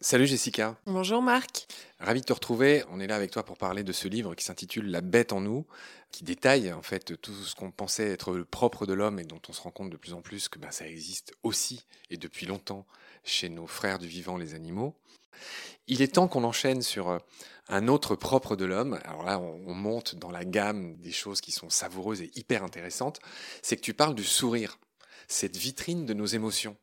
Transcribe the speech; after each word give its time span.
Salut 0.00 0.28
Jessica. 0.28 0.76
Bonjour 0.86 1.22
Marc. 1.22 1.66
Ravi 1.98 2.20
de 2.20 2.24
te 2.24 2.32
retrouver. 2.32 2.84
On 2.92 3.00
est 3.00 3.08
là 3.08 3.16
avec 3.16 3.32
toi 3.32 3.42
pour 3.42 3.58
parler 3.58 3.82
de 3.82 3.92
ce 3.92 4.06
livre 4.06 4.36
qui 4.36 4.44
s'intitule 4.44 4.92
La 4.92 5.00
bête 5.00 5.32
en 5.32 5.40
nous, 5.40 5.66
qui 6.12 6.22
détaille 6.22 6.72
en 6.72 6.82
fait 6.82 7.20
tout 7.20 7.34
ce 7.34 7.56
qu'on 7.56 7.72
pensait 7.72 8.08
être 8.12 8.30
le 8.30 8.44
propre 8.44 8.86
de 8.86 8.92
l'homme 8.92 9.18
et 9.18 9.24
dont 9.24 9.40
on 9.48 9.52
se 9.52 9.60
rend 9.60 9.72
compte 9.72 9.90
de 9.90 9.96
plus 9.96 10.12
en 10.12 10.20
plus 10.20 10.48
que 10.48 10.60
ben, 10.60 10.70
ça 10.70 10.86
existe 10.86 11.34
aussi 11.42 11.84
et 12.10 12.16
depuis 12.16 12.46
longtemps 12.46 12.86
chez 13.24 13.48
nos 13.48 13.66
frères 13.66 13.98
du 13.98 14.06
vivant, 14.06 14.36
les 14.36 14.54
animaux. 14.54 14.94
Il 15.88 16.00
est 16.00 16.14
temps 16.14 16.28
qu'on 16.28 16.44
enchaîne 16.44 16.82
sur 16.82 17.08
euh, 17.08 17.18
un 17.66 17.88
autre 17.88 18.14
propre 18.14 18.54
de 18.54 18.66
l'homme. 18.66 19.00
Alors 19.04 19.24
là, 19.24 19.40
on 19.40 19.74
monte 19.74 20.14
dans 20.14 20.30
la 20.30 20.44
gamme 20.44 20.96
des 20.98 21.10
choses 21.10 21.40
qui 21.40 21.50
sont 21.50 21.70
savoureuses 21.70 22.22
et 22.22 22.30
hyper 22.36 22.62
intéressantes. 22.62 23.18
C'est 23.62 23.76
que 23.76 23.82
tu 23.82 23.94
parles 23.94 24.14
du 24.14 24.22
sourire, 24.22 24.78
cette 25.26 25.56
vitrine 25.56 26.06
de 26.06 26.14
nos 26.14 26.26
émotions. 26.26 26.76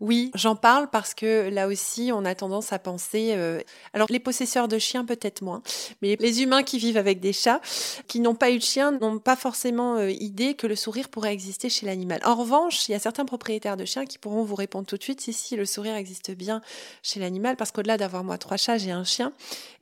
Oui, 0.00 0.32
j'en 0.34 0.56
parle 0.56 0.90
parce 0.90 1.14
que 1.14 1.48
là 1.48 1.68
aussi, 1.68 2.10
on 2.12 2.24
a 2.24 2.34
tendance 2.34 2.72
à 2.72 2.80
penser. 2.80 3.32
Euh, 3.36 3.60
alors, 3.92 4.08
les 4.10 4.18
possesseurs 4.18 4.66
de 4.66 4.78
chiens, 4.78 5.04
peut-être 5.04 5.40
moins, 5.40 5.62
mais 6.02 6.16
les 6.18 6.42
humains 6.42 6.64
qui 6.64 6.78
vivent 6.78 6.96
avec 6.96 7.20
des 7.20 7.32
chats, 7.32 7.60
qui 8.08 8.18
n'ont 8.18 8.34
pas 8.34 8.50
eu 8.50 8.58
de 8.58 8.62
chien, 8.62 8.90
n'ont 8.90 9.20
pas 9.20 9.36
forcément 9.36 9.96
euh, 9.96 10.10
idée 10.10 10.54
que 10.54 10.66
le 10.66 10.74
sourire 10.74 11.08
pourrait 11.08 11.32
exister 11.32 11.68
chez 11.68 11.86
l'animal. 11.86 12.20
En 12.24 12.34
revanche, 12.34 12.88
il 12.88 12.92
y 12.92 12.94
a 12.96 12.98
certains 12.98 13.24
propriétaires 13.24 13.76
de 13.76 13.84
chiens 13.84 14.04
qui 14.04 14.18
pourront 14.18 14.42
vous 14.42 14.56
répondre 14.56 14.84
tout 14.84 14.96
de 14.96 15.02
suite 15.02 15.20
si, 15.20 15.32
si 15.32 15.54
le 15.54 15.64
sourire 15.64 15.94
existe 15.94 16.32
bien 16.32 16.60
chez 17.02 17.20
l'animal, 17.20 17.56
parce 17.56 17.70
qu'au-delà 17.70 17.96
d'avoir 17.96 18.24
moi 18.24 18.36
trois 18.36 18.56
chats, 18.56 18.78
j'ai 18.78 18.90
un 18.90 19.04
chien, 19.04 19.32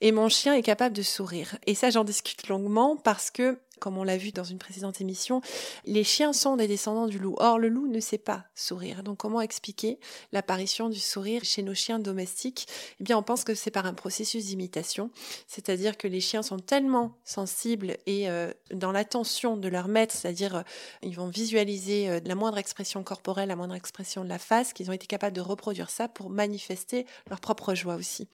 et 0.02 0.12
mon 0.12 0.28
chien 0.28 0.52
est 0.54 0.62
capable 0.62 0.94
de 0.94 1.02
sourire. 1.02 1.56
Et 1.66 1.74
ça, 1.74 1.88
j'en 1.88 2.04
discute 2.04 2.48
longuement 2.48 2.96
parce 2.96 3.30
que 3.30 3.58
comme 3.82 3.98
on 3.98 4.04
l'a 4.04 4.16
vu 4.16 4.30
dans 4.30 4.44
une 4.44 4.58
précédente 4.58 5.00
émission, 5.00 5.40
les 5.86 6.04
chiens 6.04 6.32
sont 6.32 6.56
des 6.56 6.68
descendants 6.68 7.08
du 7.08 7.18
loup. 7.18 7.34
Or, 7.38 7.58
le 7.58 7.68
loup 7.68 7.88
ne 7.88 7.98
sait 7.98 8.16
pas 8.16 8.44
sourire. 8.54 9.02
Donc, 9.02 9.18
comment 9.18 9.40
expliquer 9.40 9.98
l'apparition 10.30 10.88
du 10.88 11.00
sourire 11.00 11.42
chez 11.42 11.64
nos 11.64 11.74
chiens 11.74 11.98
domestiques? 11.98 12.68
Eh 13.00 13.04
bien, 13.04 13.18
on 13.18 13.24
pense 13.24 13.42
que 13.42 13.56
c'est 13.56 13.72
par 13.72 13.84
un 13.86 13.94
processus 13.94 14.46
d'imitation, 14.46 15.10
c'est-à-dire 15.48 15.96
que 15.98 16.06
les 16.06 16.20
chiens 16.20 16.44
sont 16.44 16.60
tellement 16.60 17.18
sensibles 17.24 17.96
et 18.06 18.30
euh, 18.30 18.52
dans 18.72 18.92
l'attention 18.92 19.56
de 19.56 19.66
leur 19.66 19.88
maître, 19.88 20.14
c'est-à-dire 20.14 20.54
euh, 20.54 20.62
ils 21.02 21.16
vont 21.16 21.26
visualiser 21.26 22.08
euh, 22.08 22.20
la 22.24 22.36
moindre 22.36 22.58
expression 22.58 23.02
corporelle, 23.02 23.48
la 23.48 23.56
moindre 23.56 23.74
expression 23.74 24.22
de 24.22 24.28
la 24.28 24.38
face, 24.38 24.72
qu'ils 24.72 24.90
ont 24.90 24.94
été 24.94 25.08
capables 25.08 25.34
de 25.34 25.40
reproduire 25.40 25.90
ça 25.90 26.06
pour 26.06 26.30
manifester 26.30 27.04
leur 27.28 27.40
propre 27.40 27.74
joie 27.74 27.96
aussi. 27.96 28.28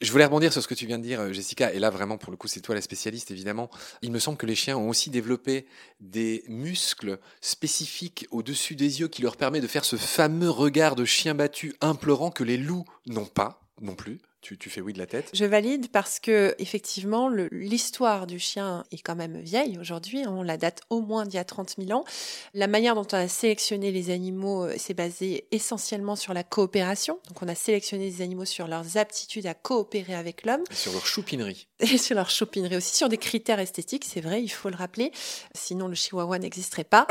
Je 0.00 0.12
voulais 0.12 0.24
rebondir 0.24 0.52
sur 0.52 0.62
ce 0.62 0.68
que 0.68 0.74
tu 0.74 0.86
viens 0.86 0.98
de 0.98 1.02
dire, 1.02 1.32
Jessica, 1.32 1.72
et 1.72 1.78
là 1.78 1.90
vraiment 1.90 2.18
pour 2.18 2.30
le 2.30 2.36
coup 2.36 2.48
c'est 2.48 2.60
toi 2.60 2.74
la 2.74 2.80
spécialiste 2.80 3.30
évidemment. 3.30 3.70
Il 4.02 4.12
me 4.12 4.18
semble 4.18 4.36
que 4.36 4.46
les 4.46 4.54
chiens 4.54 4.76
ont 4.76 4.88
aussi 4.88 5.10
développé 5.10 5.66
des 6.00 6.44
muscles 6.48 7.18
spécifiques 7.40 8.26
au-dessus 8.30 8.76
des 8.76 9.00
yeux 9.00 9.08
qui 9.08 9.22
leur 9.22 9.36
permet 9.36 9.60
de 9.60 9.66
faire 9.66 9.84
ce 9.84 9.96
fameux 9.96 10.50
regard 10.50 10.96
de 10.96 11.04
chien 11.04 11.34
battu 11.34 11.74
implorant 11.80 12.30
que 12.30 12.44
les 12.44 12.56
loups 12.56 12.84
n'ont 13.06 13.26
pas 13.26 13.60
non 13.80 13.94
plus. 13.94 14.18
Tu, 14.54 14.70
fais 14.70 14.80
oui 14.80 14.92
de 14.92 14.98
la 14.98 15.06
tête 15.06 15.30
Je 15.32 15.44
valide 15.44 15.88
parce 15.90 16.20
que 16.20 16.54
effectivement 16.58 17.28
l'histoire 17.50 18.28
du 18.28 18.38
chien 18.38 18.84
est 18.92 19.02
quand 19.02 19.16
même 19.16 19.40
vieille 19.40 19.76
aujourd'hui. 19.78 20.22
On 20.26 20.42
la 20.42 20.56
date 20.56 20.82
au 20.88 21.00
moins 21.00 21.24
d'il 21.24 21.34
y 21.34 21.38
a 21.38 21.44
30 21.44 21.74
000 21.78 21.98
ans. 21.98 22.04
La 22.54 22.68
manière 22.68 22.94
dont 22.94 23.06
on 23.12 23.16
a 23.16 23.26
sélectionné 23.26 23.90
les 23.90 24.10
animaux 24.10 24.66
euh, 24.66 24.78
s'est 24.78 24.94
basée 24.94 25.48
essentiellement 25.50 26.14
sur 26.14 26.32
la 26.32 26.44
coopération. 26.44 27.18
Donc 27.26 27.42
on 27.42 27.48
a 27.48 27.56
sélectionné 27.56 28.04
les 28.04 28.22
animaux 28.22 28.44
sur 28.44 28.68
leurs 28.68 28.96
aptitudes 28.96 29.46
à 29.46 29.54
coopérer 29.54 30.14
avec 30.14 30.46
l'homme. 30.46 30.62
Sur 30.70 30.92
leur 30.92 31.06
choupinerie. 31.06 31.66
Et 31.80 31.98
sur 31.98 32.14
leur 32.14 32.30
choupinerie 32.30 32.76
aussi, 32.76 32.94
sur 32.94 33.08
des 33.08 33.18
critères 33.18 33.58
esthétiques, 33.58 34.06
c'est 34.08 34.20
vrai, 34.20 34.42
il 34.42 34.48
faut 34.48 34.70
le 34.70 34.76
rappeler. 34.76 35.10
Sinon 35.54 35.88
le 35.88 35.94
chihuahua 35.94 36.38
n'existerait 36.38 36.84
pas. 36.84 37.06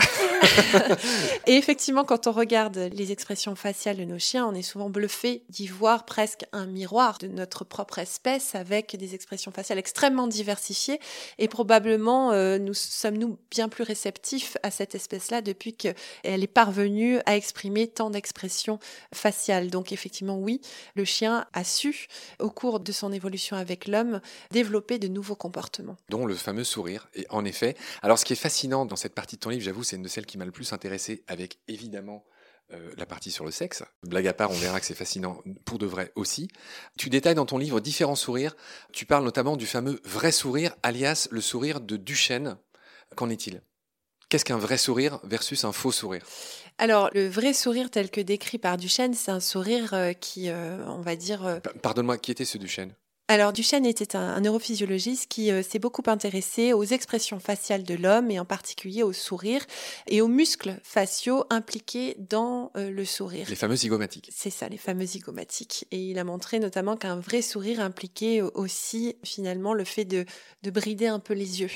Et 1.47 1.55
effectivement, 1.55 2.05
quand 2.05 2.27
on 2.27 2.31
regarde 2.31 2.77
les 2.93 3.11
expressions 3.11 3.55
faciales 3.55 3.97
de 3.97 4.05
nos 4.05 4.19
chiens, 4.19 4.47
on 4.47 4.55
est 4.55 4.61
souvent 4.61 4.89
bluffé 4.89 5.43
d'y 5.49 5.67
voir 5.67 6.05
presque 6.05 6.45
un 6.53 6.65
miroir 6.65 7.17
notre 7.25 7.63
propre 7.63 7.99
espèce 7.99 8.55
avec 8.55 8.95
des 8.95 9.15
expressions 9.15 9.51
faciales 9.51 9.79
extrêmement 9.79 10.27
diversifiées 10.27 10.99
et 11.37 11.47
probablement 11.47 12.31
euh, 12.31 12.57
nous 12.57 12.73
sommes-nous 12.73 13.37
bien 13.51 13.69
plus 13.69 13.83
réceptifs 13.83 14.57
à 14.63 14.71
cette 14.71 14.95
espèce-là 14.95 15.41
depuis 15.41 15.73
qu'elle 15.73 15.95
est 16.23 16.47
parvenue 16.47 17.19
à 17.25 17.35
exprimer 17.35 17.87
tant 17.87 18.09
d'expressions 18.09 18.79
faciales. 19.13 19.69
Donc 19.69 19.91
effectivement 19.91 20.37
oui, 20.37 20.61
le 20.95 21.05
chien 21.05 21.45
a 21.53 21.63
su 21.63 22.07
au 22.39 22.49
cours 22.49 22.79
de 22.79 22.91
son 22.91 23.11
évolution 23.11 23.57
avec 23.57 23.87
l'homme 23.87 24.21
développer 24.51 24.99
de 24.99 25.07
nouveaux 25.07 25.35
comportements. 25.35 25.97
Dont 26.09 26.25
le 26.25 26.35
fameux 26.35 26.63
sourire. 26.63 27.07
Et 27.15 27.25
en 27.29 27.45
effet, 27.45 27.75
alors 28.01 28.19
ce 28.19 28.25
qui 28.25 28.33
est 28.33 28.37
fascinant 28.37 28.85
dans 28.85 28.95
cette 28.95 29.15
partie 29.15 29.35
de 29.35 29.41
ton 29.41 29.49
livre, 29.49 29.63
j'avoue, 29.63 29.83
c'est 29.83 29.95
une 29.95 30.03
de 30.03 30.07
celles 30.07 30.25
qui 30.25 30.37
m'a 30.37 30.45
le 30.45 30.51
plus 30.51 30.73
intéressé 30.73 31.23
avec 31.27 31.57
évidemment 31.67 32.23
euh, 32.73 32.91
la 32.97 33.05
partie 33.05 33.31
sur 33.31 33.45
le 33.45 33.51
sexe. 33.51 33.83
Blague 34.03 34.27
à 34.27 34.33
part, 34.33 34.49
on 34.49 34.55
verra 34.55 34.79
que 34.79 34.85
c'est 34.85 34.95
fascinant 34.95 35.43
pour 35.65 35.77
de 35.77 35.85
vrai 35.85 36.11
aussi. 36.15 36.47
Tu 36.97 37.09
détailles 37.09 37.35
dans 37.35 37.45
ton 37.45 37.57
livre 37.57 37.79
différents 37.79 38.15
sourires. 38.15 38.55
Tu 38.91 39.05
parles 39.05 39.23
notamment 39.23 39.55
du 39.55 39.67
fameux 39.67 40.01
vrai 40.03 40.31
sourire, 40.31 40.75
alias 40.81 41.27
le 41.29 41.41
sourire 41.41 41.79
de 41.79 41.97
Duchesne. 41.97 42.57
Qu'en 43.15 43.29
est-il? 43.29 43.61
Qu'est-ce 44.29 44.45
qu'un 44.45 44.57
vrai 44.57 44.77
sourire 44.77 45.19
versus 45.23 45.63
un 45.63 45.71
faux 45.71 45.91
sourire? 45.91 46.25
Alors, 46.79 47.09
le 47.13 47.27
vrai 47.27 47.53
sourire 47.53 47.91
tel 47.91 48.09
que 48.09 48.19
décrit 48.19 48.57
par 48.57 48.77
Duchesne, 48.77 49.13
c'est 49.13 49.31
un 49.31 49.39
sourire 49.39 49.93
euh, 49.93 50.13
qui, 50.13 50.49
euh, 50.49 50.83
on 50.87 51.01
va 51.01 51.15
dire... 51.15 51.61
Pardonne-moi, 51.83 52.17
qui 52.17 52.31
était 52.31 52.45
ce 52.45 52.57
Duchesne 52.57 52.95
alors, 53.27 53.53
Duchesne 53.53 53.87
était 53.87 54.15
un, 54.15 54.39
neurophysiologiste 54.39 55.27
qui 55.27 55.49
euh, 55.49 55.63
s'est 55.63 55.79
beaucoup 55.79 56.03
intéressé 56.05 56.73
aux 56.73 56.83
expressions 56.83 57.39
faciales 57.39 57.81
de 57.81 57.95
l'homme 57.95 58.29
et 58.29 58.39
en 58.39 58.45
particulier 58.45 59.01
au 59.01 59.13
sourire 59.13 59.65
et 60.07 60.21
aux 60.21 60.27
muscles 60.27 60.77
faciaux 60.83 61.43
impliqués 61.49 62.17
dans 62.19 62.71
euh, 62.77 62.91
le 62.91 63.03
sourire. 63.03 63.47
Les 63.49 63.55
fameux 63.55 63.77
zygomatiques. 63.77 64.29
C'est 64.31 64.51
ça, 64.51 64.69
les 64.69 64.77
fameux 64.77 65.07
zygomatiques. 65.07 65.87
Et 65.89 66.11
il 66.11 66.19
a 66.19 66.23
montré 66.23 66.59
notamment 66.59 66.97
qu'un 66.97 67.15
vrai 67.15 67.41
sourire 67.41 67.79
impliquait 67.79 68.41
aussi 68.41 69.15
finalement 69.23 69.73
le 69.73 69.85
fait 69.85 70.05
de, 70.05 70.25
de 70.61 70.69
brider 70.69 71.07
un 71.07 71.19
peu 71.19 71.33
les 71.33 71.61
yeux. 71.61 71.71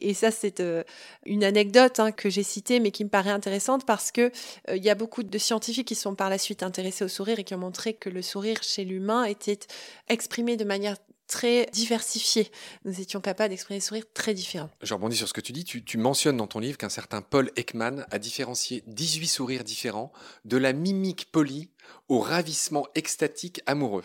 Et 0.00 0.12
ça, 0.12 0.30
c'est 0.30 0.60
euh, 0.60 0.84
une 1.24 1.44
anecdote 1.44 1.98
hein, 1.98 2.12
que 2.12 2.28
j'ai 2.28 2.42
citée 2.42 2.78
mais 2.78 2.90
qui 2.90 3.04
me 3.04 3.10
paraît 3.10 3.30
intéressante 3.30 3.86
parce 3.86 4.12
que 4.12 4.30
il 4.68 4.84
y 4.84 4.90
a 4.90 4.94
beaucoup 4.94 5.22
de 5.22 5.38
scientifiques 5.38 5.88
qui 5.88 5.94
sont 5.94 6.14
par 6.14 6.28
la 6.28 6.36
suite 6.36 6.62
intéressés 6.62 7.04
au 7.04 7.08
sourire 7.08 7.38
et 7.38 7.44
qui 7.44 7.54
ont 7.54 7.58
montré 7.58 7.94
que 7.94 8.10
le 8.10 8.20
sourire 8.20 8.62
chez 8.62 8.84
l'humain 8.84 9.24
était 9.24 9.60
exprimé 10.08 10.58
de 10.58 10.64
manière 10.64 10.89
très 11.30 11.66
diversifié. 11.72 12.50
Nous 12.84 13.00
étions 13.00 13.20
capables 13.20 13.50
d'exprimer 13.50 13.78
des 13.78 13.84
sourires 13.84 14.04
très 14.12 14.34
différents. 14.34 14.68
Je 14.82 14.92
rebondis 14.92 15.16
sur 15.16 15.28
ce 15.28 15.32
que 15.32 15.40
tu 15.40 15.52
dis. 15.52 15.64
Tu, 15.64 15.84
tu 15.84 15.96
mentionnes 15.96 16.36
dans 16.36 16.48
ton 16.48 16.58
livre 16.58 16.76
qu'un 16.76 16.88
certain 16.88 17.22
Paul 17.22 17.50
Ekman 17.56 18.04
a 18.10 18.18
différencié 18.18 18.82
18 18.88 19.28
sourires 19.28 19.64
différents 19.64 20.12
de 20.44 20.56
la 20.56 20.72
mimique 20.72 21.30
polie 21.30 21.70
au 22.08 22.20
ravissement 22.20 22.86
extatique 22.94 23.60
amoureux. 23.66 24.04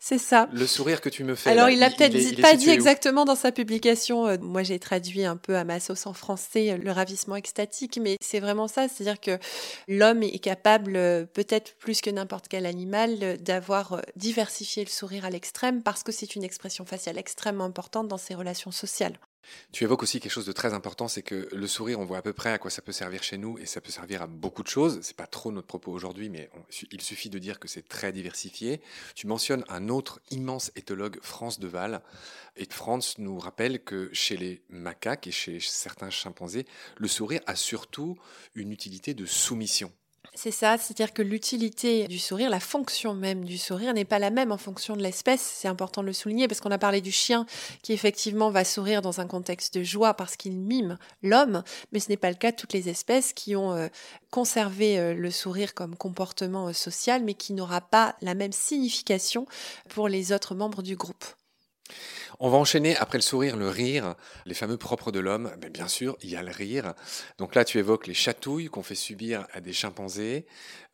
C'est 0.00 0.18
ça. 0.18 0.48
Le 0.52 0.66
sourire 0.66 1.00
que 1.00 1.08
tu 1.08 1.24
me 1.24 1.34
fais. 1.34 1.50
Alors, 1.50 1.68
il 1.68 1.78
l'a 1.78 1.90
peut-être 1.90 2.40
pas 2.40 2.54
dit 2.54 2.70
exactement 2.70 3.24
dans 3.24 3.34
sa 3.34 3.52
publication. 3.52 4.26
Euh, 4.26 4.36
moi, 4.40 4.62
j'ai 4.62 4.78
traduit 4.78 5.24
un 5.24 5.36
peu 5.36 5.56
à 5.56 5.64
ma 5.64 5.78
sauce 5.78 6.06
en 6.06 6.14
français 6.14 6.72
euh, 6.72 6.78
le 6.78 6.90
ravissement 6.90 7.36
extatique, 7.36 7.98
mais 8.02 8.16
c'est 8.22 8.40
vraiment 8.40 8.68
ça. 8.68 8.88
C'est-à-dire 8.88 9.20
que 9.20 9.38
l'homme 9.86 10.22
est 10.22 10.38
capable, 10.38 10.96
euh, 10.96 11.26
peut-être 11.26 11.76
plus 11.76 12.00
que 12.00 12.10
n'importe 12.10 12.48
quel 12.48 12.64
animal, 12.64 13.36
d'avoir 13.40 14.00
diversifié 14.16 14.84
le 14.84 14.90
sourire 14.90 15.24
à 15.24 15.30
l'extrême 15.30 15.82
parce 15.82 16.02
que 16.02 16.12
c'est 16.12 16.34
une 16.34 16.44
expression 16.44 16.86
faciale 16.86 17.18
extrêmement 17.18 17.64
importante 17.64 18.08
dans 18.08 18.16
ses 18.16 18.34
relations 18.34 18.70
sociales. 18.70 19.18
Tu 19.72 19.84
évoques 19.84 20.02
aussi 20.02 20.20
quelque 20.20 20.32
chose 20.32 20.46
de 20.46 20.52
très 20.52 20.74
important, 20.74 21.08
c'est 21.08 21.22
que 21.22 21.48
le 21.52 21.66
sourire, 21.66 22.00
on 22.00 22.04
voit 22.04 22.18
à 22.18 22.22
peu 22.22 22.32
près 22.32 22.52
à 22.52 22.58
quoi 22.58 22.70
ça 22.70 22.82
peut 22.82 22.92
servir 22.92 23.22
chez 23.22 23.38
nous, 23.38 23.58
et 23.58 23.66
ça 23.66 23.80
peut 23.80 23.90
servir 23.90 24.22
à 24.22 24.26
beaucoup 24.26 24.62
de 24.62 24.68
choses. 24.68 25.00
C'est 25.02 25.16
pas 25.16 25.26
trop 25.26 25.52
notre 25.52 25.66
propos 25.66 25.92
aujourd'hui, 25.92 26.28
mais 26.28 26.50
il 26.90 27.00
suffit 27.02 27.30
de 27.30 27.38
dire 27.38 27.58
que 27.58 27.68
c'est 27.68 27.86
très 27.86 28.12
diversifié. 28.12 28.80
Tu 29.14 29.26
mentionnes 29.26 29.64
un 29.68 29.88
autre 29.88 30.20
immense 30.30 30.72
éthologue, 30.76 31.18
France 31.22 31.58
Deval, 31.58 32.02
et 32.56 32.66
France 32.70 33.18
nous 33.18 33.38
rappelle 33.38 33.82
que 33.82 34.10
chez 34.12 34.36
les 34.36 34.62
macaques 34.68 35.26
et 35.26 35.32
chez 35.32 35.60
certains 35.60 36.10
chimpanzés, 36.10 36.66
le 36.96 37.08
sourire 37.08 37.40
a 37.46 37.54
surtout 37.54 38.18
une 38.54 38.72
utilité 38.72 39.14
de 39.14 39.26
soumission. 39.26 39.92
C'est 40.40 40.52
ça, 40.52 40.78
c'est-à-dire 40.78 41.12
que 41.12 41.20
l'utilité 41.20 42.06
du 42.06 42.20
sourire, 42.20 42.48
la 42.48 42.60
fonction 42.60 43.12
même 43.12 43.44
du 43.44 43.58
sourire 43.58 43.92
n'est 43.92 44.04
pas 44.04 44.20
la 44.20 44.30
même 44.30 44.52
en 44.52 44.56
fonction 44.56 44.94
de 44.94 45.02
l'espèce. 45.02 45.40
C'est 45.40 45.66
important 45.66 46.00
de 46.00 46.06
le 46.06 46.12
souligner 46.12 46.46
parce 46.46 46.60
qu'on 46.60 46.70
a 46.70 46.78
parlé 46.78 47.00
du 47.00 47.10
chien 47.10 47.44
qui 47.82 47.92
effectivement 47.92 48.48
va 48.48 48.64
sourire 48.64 49.02
dans 49.02 49.20
un 49.20 49.26
contexte 49.26 49.76
de 49.76 49.82
joie 49.82 50.14
parce 50.14 50.36
qu'il 50.36 50.56
mime 50.56 50.96
l'homme, 51.24 51.64
mais 51.90 51.98
ce 51.98 52.08
n'est 52.08 52.16
pas 52.16 52.30
le 52.30 52.36
cas 52.36 52.52
de 52.52 52.56
toutes 52.56 52.72
les 52.72 52.88
espèces 52.88 53.32
qui 53.32 53.56
ont 53.56 53.72
euh, 53.72 53.88
conservé 54.30 55.00
euh, 55.00 55.12
le 55.12 55.32
sourire 55.32 55.74
comme 55.74 55.96
comportement 55.96 56.68
euh, 56.68 56.72
social, 56.72 57.24
mais 57.24 57.34
qui 57.34 57.52
n'aura 57.52 57.80
pas 57.80 58.14
la 58.20 58.34
même 58.34 58.52
signification 58.52 59.44
pour 59.88 60.06
les 60.06 60.30
autres 60.30 60.54
membres 60.54 60.82
du 60.82 60.94
groupe. 60.94 61.24
On 62.40 62.50
va 62.50 62.56
enchaîner 62.56 62.96
après 62.96 63.18
le 63.18 63.22
sourire, 63.22 63.56
le 63.56 63.68
rire, 63.68 64.14
les 64.46 64.54
fameux 64.54 64.76
propres 64.76 65.10
de 65.10 65.18
l'homme. 65.18 65.50
Mais 65.60 65.70
bien 65.70 65.88
sûr, 65.88 66.16
il 66.22 66.30
y 66.30 66.36
a 66.36 66.42
le 66.42 66.52
rire. 66.52 66.94
Donc 67.38 67.56
là, 67.56 67.64
tu 67.64 67.78
évoques 67.78 68.06
les 68.06 68.14
chatouilles 68.14 68.68
qu'on 68.68 68.84
fait 68.84 68.94
subir 68.94 69.46
à 69.52 69.60
des 69.60 69.72
chimpanzés. 69.72 70.46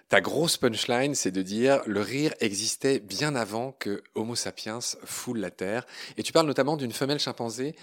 Ta 0.09 0.23
grosse 0.23 0.57
punchline, 0.57 1.15
c'est 1.15 1.31
de 1.31 1.43
dire 1.43 1.83
le 1.87 2.01
rire 2.01 2.33
existait 2.41 2.99
bien 2.99 3.35
avant 3.35 3.73
que 3.73 4.03
Homo 4.15 4.35
sapiens 4.35 4.79
foule 5.05 5.39
la 5.39 5.51
Terre. 5.51 5.87
Et 6.17 6.23
tu 6.23 6.33
parles 6.33 6.47
notamment 6.47 6.79
d'une 6.79 6.93
femelle 6.93 7.19
chimpanzé 7.19 7.75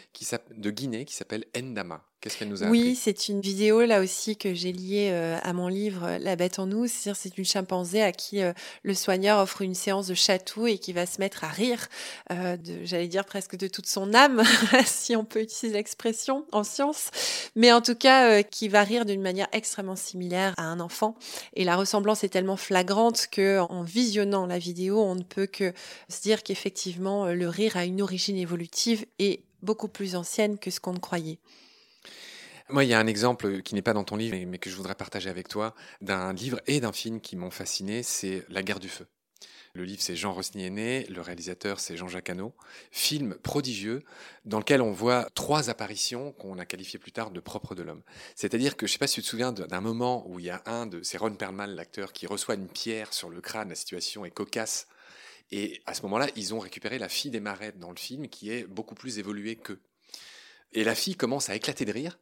de 0.58 0.70
Guinée 0.72 1.06
qui 1.06 1.16
s'appelle 1.16 1.46
Endama. 1.56 2.04
Qu'est-ce 2.22 2.38
qu'elle 2.38 2.50
nous 2.50 2.64
a 2.64 2.68
Oui, 2.68 2.96
c'est 2.96 3.30
une 3.30 3.42
vidéo 3.42 3.84
là 3.84 4.00
aussi 4.00 4.38
que 4.38 4.54
j'ai 4.54 4.72
liée 4.72 5.10
euh, 5.12 5.40
à 5.42 5.54
mon 5.54 5.68
livre 5.68 6.04
euh, 6.04 6.20
La 6.20 6.36
bête 6.36 6.60
en 6.60 6.68
nous. 6.68 6.86
C'est-à-dire 6.86 7.16
c'est 7.20 7.36
une 7.36 7.46
chimpanzé 7.46 8.04
à 8.04 8.12
qui 8.12 8.44
euh, 8.44 8.54
le 8.84 8.94
soigneur 8.94 9.40
offre 9.40 9.64
une 9.64 9.74
séance 9.74 10.06
de 10.06 10.14
chatou 10.14 10.68
et 10.68 10.78
qui 10.78 10.94
va 10.94 11.08
se 11.08 11.20
mettre 11.20 11.44
à 11.44 11.48
rire, 11.48 11.88
j'allais 12.84 13.08
dire 13.08 13.26
presque 13.26 13.56
de 13.56 13.68
toute 13.68 13.88
son 13.88 14.14
âme, 14.14 14.44
si 14.86 15.16
on 15.16 15.26
peut 15.26 15.42
utiliser 15.42 15.76
l'expression 15.76 16.46
en 16.52 16.64
science, 16.64 17.10
mais 17.56 17.72
en 17.72 17.82
tout 17.82 17.96
cas 17.96 18.44
qui 18.44 18.68
va 18.68 18.84
rire 18.84 19.06
d'une 19.06 19.22
manière 19.22 19.48
extrêmement 19.52 19.96
similaire 19.96 20.54
à 20.58 20.64
un 20.64 20.80
enfant. 20.80 21.16
Et 21.56 21.64
la 21.64 21.76
ressemblance 21.76 22.24
est 22.24 22.30
tellement 22.30 22.58
flagrante 22.58 23.28
que 23.32 23.60
en 23.60 23.82
visionnant 23.82 24.46
la 24.46 24.60
vidéo, 24.60 25.02
on 25.02 25.16
ne 25.16 25.24
peut 25.24 25.48
que 25.48 25.74
se 26.10 26.22
dire 26.22 26.44
qu'effectivement 26.44 27.26
le 27.26 27.50
rire 27.50 27.78
a 27.78 27.86
une 27.86 28.02
origine 28.02 28.38
évolutive 28.38 29.06
et 29.18 29.42
beaucoup 29.64 29.88
plus 29.88 30.16
ancienne 30.16 30.58
que 30.60 30.70
ce 30.70 30.80
qu'on 30.80 30.94
ne 30.94 31.00
croyait. 31.00 31.40
Moi, 32.72 32.86
il 32.86 32.90
y 32.90 32.94
a 32.94 33.00
un 33.00 33.08
exemple 33.08 33.62
qui 33.64 33.76
n'est 33.76 33.82
pas 33.82 33.92
dans 33.92 34.06
ton 34.06 34.16
livre, 34.16 34.38
mais 34.48 34.58
que 34.58 34.70
je 34.70 34.78
voudrais 34.78 34.96
partager 34.96 35.30
avec 35.30 35.50
toi, 35.50 35.76
d'un 36.00 36.32
livre 36.32 36.62
et 36.68 36.80
d'un 36.80 36.94
film 36.94 37.20
qui 37.20 37.36
m'ont 37.36 37.52
fasciné, 37.52 38.02
c'est 38.02 38.46
La 38.48 38.64
guerre 38.64 38.80
du 38.80 38.88
feu. 38.88 39.08
Le 39.74 39.84
livre, 39.84 40.02
c'est 40.02 40.16
Jean 40.16 40.32
Rosny-Aîné, 40.32 41.06
le 41.10 41.20
réalisateur, 41.20 41.82
c'est 41.82 41.98
Jean-Jacques 41.98 42.30
Hano. 42.30 42.54
Film 42.92 43.36
prodigieux 43.36 44.04
dans 44.46 44.60
lequel 44.60 44.82
on 44.82 44.92
voit 44.92 45.28
trois 45.34 45.70
apparitions 45.70 46.32
qu'on 46.34 46.60
a 46.60 46.66
qualifiées 46.66 47.00
plus 47.00 47.12
tard 47.12 47.32
de 47.32 47.42
propres 47.42 47.76
de 47.76 47.84
l'homme. 47.84 48.04
C'est-à-dire 48.36 48.78
que, 48.78 48.88
je 48.88 48.92
ne 48.92 48.94
sais 48.94 49.00
pas 49.00 49.08
si 49.08 49.16
tu 49.16 49.22
te 49.22 49.28
souviens 49.28 49.52
d'un 49.52 49.82
moment 49.82 50.26
où 50.30 50.40
il 50.40 50.46
y 50.46 50.50
a 50.50 50.62
un 50.66 50.86
de, 50.86 51.04
c'est 51.04 51.18
Ron 51.18 51.36
Perlman, 51.36 51.68
l'acteur, 51.68 52.14
qui 52.14 52.26
reçoit 52.26 52.56
une 52.56 52.70
pierre 52.70 53.14
sur 53.14 53.30
le 53.30 53.42
crâne, 53.42 53.70
la 53.70 53.76
situation 53.76 54.24
est 54.24 54.32
cocasse. 54.32 54.88
Et 55.52 55.82
à 55.86 55.94
ce 55.94 56.04
moment-là, 56.04 56.28
ils 56.38 56.54
ont 56.54 56.60
récupéré 56.60 57.00
la 57.00 57.10
fille 57.10 57.32
des 57.32 57.42
marais 57.42 57.74
dans 57.74 57.92
le 57.92 57.98
film, 57.98 58.30
qui 58.30 58.50
est 58.50 58.64
beaucoup 58.64 58.96
plus 58.96 59.20
évoluée 59.20 59.58
qu'eux. 59.58 59.82
Et 60.74 60.84
la 60.84 60.96
fille 60.96 61.16
commence 61.16 61.50
à 61.50 61.56
éclater 61.56 61.86
de 61.86 61.92
rire, 61.92 62.18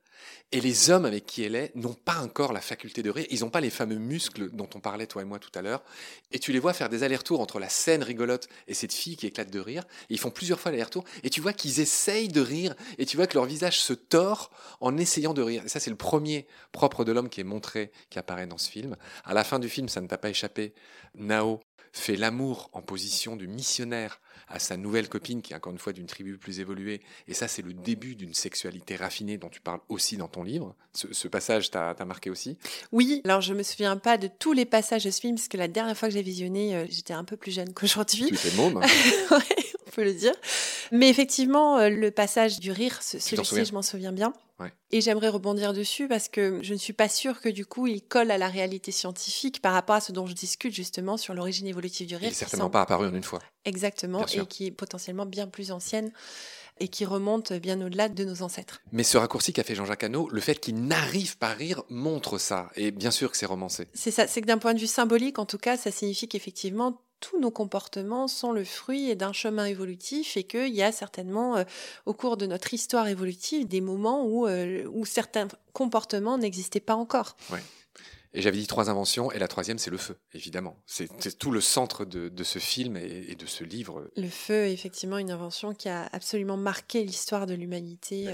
et 0.51 0.61
les 0.61 0.89
hommes 0.89 1.05
avec 1.05 1.25
qui 1.25 1.43
elle 1.43 1.55
est 1.55 1.75
n'ont 1.75 1.93
pas 1.93 2.19
encore 2.19 2.53
la 2.53 2.61
faculté 2.61 3.03
de 3.03 3.09
rire. 3.09 3.27
Ils 3.29 3.41
n'ont 3.41 3.49
pas 3.49 3.61
les 3.61 3.69
fameux 3.69 3.97
muscles 3.97 4.49
dont 4.51 4.69
on 4.73 4.79
parlait, 4.79 5.05
toi 5.05 5.21
et 5.21 5.25
moi, 5.25 5.37
tout 5.37 5.51
à 5.53 5.61
l'heure. 5.61 5.83
Et 6.31 6.39
tu 6.39 6.51
les 6.51 6.59
vois 6.59 6.73
faire 6.73 6.89
des 6.89 7.03
allers-retours 7.03 7.39
entre 7.39 7.59
la 7.59 7.69
scène 7.69 8.01
rigolote 8.01 8.47
et 8.67 8.73
cette 8.73 8.93
fille 8.93 9.15
qui 9.15 9.27
éclate 9.27 9.51
de 9.51 9.59
rire. 9.59 9.83
Ils 10.09 10.19
font 10.19 10.31
plusieurs 10.31 10.59
fois 10.59 10.71
l'aller-retour. 10.71 11.03
Et 11.23 11.29
tu 11.29 11.39
vois 11.41 11.53
qu'ils 11.53 11.79
essayent 11.79 12.29
de 12.29 12.41
rire. 12.41 12.73
Et 12.97 13.05
tu 13.05 13.15
vois 13.15 13.27
que 13.27 13.35
leur 13.35 13.45
visage 13.45 13.79
se 13.79 13.93
tord 13.93 14.49
en 14.81 14.97
essayant 14.97 15.33
de 15.33 15.43
rire. 15.43 15.63
Et 15.65 15.69
ça, 15.69 15.79
c'est 15.79 15.91
le 15.91 15.95
premier 15.95 16.47
propre 16.71 17.05
de 17.05 17.11
l'homme 17.11 17.29
qui 17.29 17.41
est 17.41 17.45
montré, 17.45 17.91
qui 18.09 18.17
apparaît 18.17 18.47
dans 18.47 18.57
ce 18.57 18.69
film. 18.69 18.95
À 19.25 19.33
la 19.33 19.43
fin 19.43 19.59
du 19.59 19.69
film, 19.69 19.87
ça 19.87 20.01
ne 20.01 20.07
t'a 20.07 20.17
pas 20.17 20.29
échappé. 20.29 20.73
Nao 21.15 21.59
fait 21.93 22.15
l'amour 22.15 22.69
en 22.73 22.81
position 22.81 23.35
de 23.35 23.45
missionnaire 23.45 24.19
à 24.49 24.59
sa 24.59 24.77
nouvelle 24.77 25.09
copine, 25.09 25.41
qui 25.41 25.53
est 25.53 25.55
encore 25.55 25.71
une 25.71 25.79
fois 25.79 25.93
d'une 25.93 26.07
tribu 26.07 26.37
plus 26.37 26.59
évoluée. 26.59 27.01
Et 27.27 27.33
ça, 27.33 27.47
c'est 27.47 27.61
le 27.61 27.73
début 27.73 28.15
d'une 28.15 28.33
sexualité 28.33 28.95
raffinée 28.95 29.37
dont 29.37 29.49
tu 29.49 29.61
parles 29.61 29.79
aussi 29.89 30.17
dans 30.17 30.27
ton 30.27 30.43
livre. 30.43 30.75
Ce, 30.93 31.27
passage 31.27 31.69
t'a 31.69 31.93
marqué 32.05 32.31
aussi? 32.31 32.57
Oui, 32.91 33.21
alors 33.23 33.41
je 33.41 33.53
me 33.53 33.61
souviens 33.61 33.95
pas 33.97 34.17
de 34.17 34.27
tous 34.27 34.53
les 34.53 34.65
passages 34.65 35.03
de 35.03 35.11
ce 35.11 35.21
film, 35.21 35.35
parce 35.35 35.47
que 35.47 35.57
la 35.57 35.67
dernière 35.67 35.95
fois 35.95 36.07
que 36.07 36.15
j'ai 36.15 36.23
visionné, 36.23 36.75
euh, 36.75 36.85
j'étais 36.89 37.13
un 37.13 37.23
peu 37.23 37.37
plus 37.37 37.51
jeune 37.51 37.73
qu'aujourd'hui. 37.73 38.25
Tu 38.25 38.33
étais 38.33 38.55
môme 38.55 38.81
on 39.89 39.95
peut 39.95 40.03
le 40.03 40.13
dire. 40.13 40.33
Mais 40.91 41.09
effectivement, 41.09 41.77
euh, 41.77 41.89
le 41.89 42.11
passage 42.11 42.59
du 42.59 42.71
rire, 42.71 43.01
celui-ci, 43.01 43.65
je 43.65 43.73
m'en 43.73 43.81
souviens 43.81 44.11
bien. 44.11 44.33
Et 44.91 44.99
j'aimerais 44.99 45.29
rebondir 45.29 45.71
dessus 45.73 46.09
parce 46.09 46.27
que 46.27 46.59
je 46.61 46.73
ne 46.73 46.79
suis 46.79 46.91
pas 46.91 47.07
sûre 47.07 47.39
que 47.39 47.47
du 47.47 47.65
coup 47.65 47.87
il 47.87 48.01
colle 48.01 48.29
à 48.29 48.37
la 48.37 48.49
réalité 48.49 48.91
scientifique 48.91 49.61
par 49.61 49.71
rapport 49.71 49.95
à 49.95 50.01
ce 50.01 50.11
dont 50.11 50.25
je 50.25 50.33
discute 50.33 50.73
justement 50.73 51.15
sur 51.15 51.33
l'origine 51.33 51.67
évolutive 51.67 52.07
du 52.07 52.15
rire. 52.15 52.25
Il 52.25 52.31
n'est 52.31 52.35
certainement 52.35 52.69
pas 52.69 52.81
apparu 52.81 53.07
en 53.07 53.13
une 53.13 53.23
fois. 53.23 53.39
Exactement, 53.63 54.25
et 54.25 54.45
qui 54.47 54.65
est 54.65 54.71
potentiellement 54.71 55.25
bien 55.25 55.47
plus 55.47 55.71
ancienne 55.71 56.11
et 56.79 56.87
qui 56.87 57.05
remonte 57.05 57.53
bien 57.53 57.79
au-delà 57.81 58.09
de 58.09 58.23
nos 58.23 58.41
ancêtres. 58.41 58.81
Mais 58.91 59.03
ce 59.03 59.17
raccourci 59.17 59.53
qu'a 59.53 59.63
fait 59.63 59.75
Jean-Jacques 59.75 60.03
Hano, 60.03 60.29
le 60.29 60.41
fait 60.41 60.59
qu'il 60.59 60.75
n'arrive 60.75 61.37
pas 61.37 61.49
à 61.49 61.53
rire 61.53 61.83
montre 61.89 62.37
ça. 62.37 62.69
Et 62.75 62.91
bien 62.91 63.11
sûr 63.11 63.31
que 63.31 63.37
c'est 63.37 63.45
romancé. 63.45 63.87
C'est 63.93 64.11
ça, 64.11 64.27
c'est 64.27 64.41
que 64.41 64.47
d'un 64.47 64.57
point 64.57 64.73
de 64.73 64.79
vue 64.79 64.87
symbolique, 64.87 65.39
en 65.39 65.45
tout 65.45 65.57
cas, 65.57 65.77
ça 65.77 65.91
signifie 65.91 66.27
qu'effectivement, 66.27 67.01
tous 67.19 67.39
nos 67.39 67.51
comportements 67.51 68.27
sont 68.27 68.51
le 68.51 68.63
fruit 68.63 69.15
d'un 69.15 69.33
chemin 69.33 69.65
évolutif 69.65 70.37
et 70.37 70.43
qu'il 70.43 70.73
y 70.73 70.83
a 70.83 70.91
certainement 70.91 71.57
euh, 71.57 71.63
au 72.05 72.13
cours 72.13 72.37
de 72.37 72.45
notre 72.45 72.73
histoire 72.73 73.07
évolutive 73.07 73.67
des 73.67 73.81
moments 73.81 74.25
où, 74.25 74.47
euh, 74.47 74.85
où 74.91 75.05
certains 75.05 75.47
comportements 75.73 76.37
n'existaient 76.37 76.79
pas 76.79 76.95
encore. 76.95 77.35
Ouais. 77.51 77.59
Et 78.33 78.41
j'avais 78.41 78.57
dit 78.57 78.67
trois 78.67 78.91
inventions, 78.91 79.31
et 79.31 79.39
la 79.39 79.47
troisième, 79.47 79.79
c'est 79.79 79.89
le 79.89 79.97
feu, 79.97 80.15
évidemment. 80.33 80.77
C'est 80.85 81.39
tout 81.39 81.49
le 81.49 81.61
centre 81.61 82.05
de, 82.05 82.29
de 82.29 82.43
ce 82.43 82.59
film 82.59 82.95
et, 82.95 83.33
de 83.33 83.45
ce 83.47 83.63
livre. 83.63 84.07
Le 84.15 84.29
feu 84.29 84.65
est 84.65 84.73
effectivement 84.73 85.17
une 85.17 85.31
invention 85.31 85.73
qui 85.73 85.89
a 85.89 86.07
absolument 86.11 86.57
marqué 86.57 87.03
l'histoire 87.03 87.47
de 87.47 87.55
l'humanité. 87.55 88.27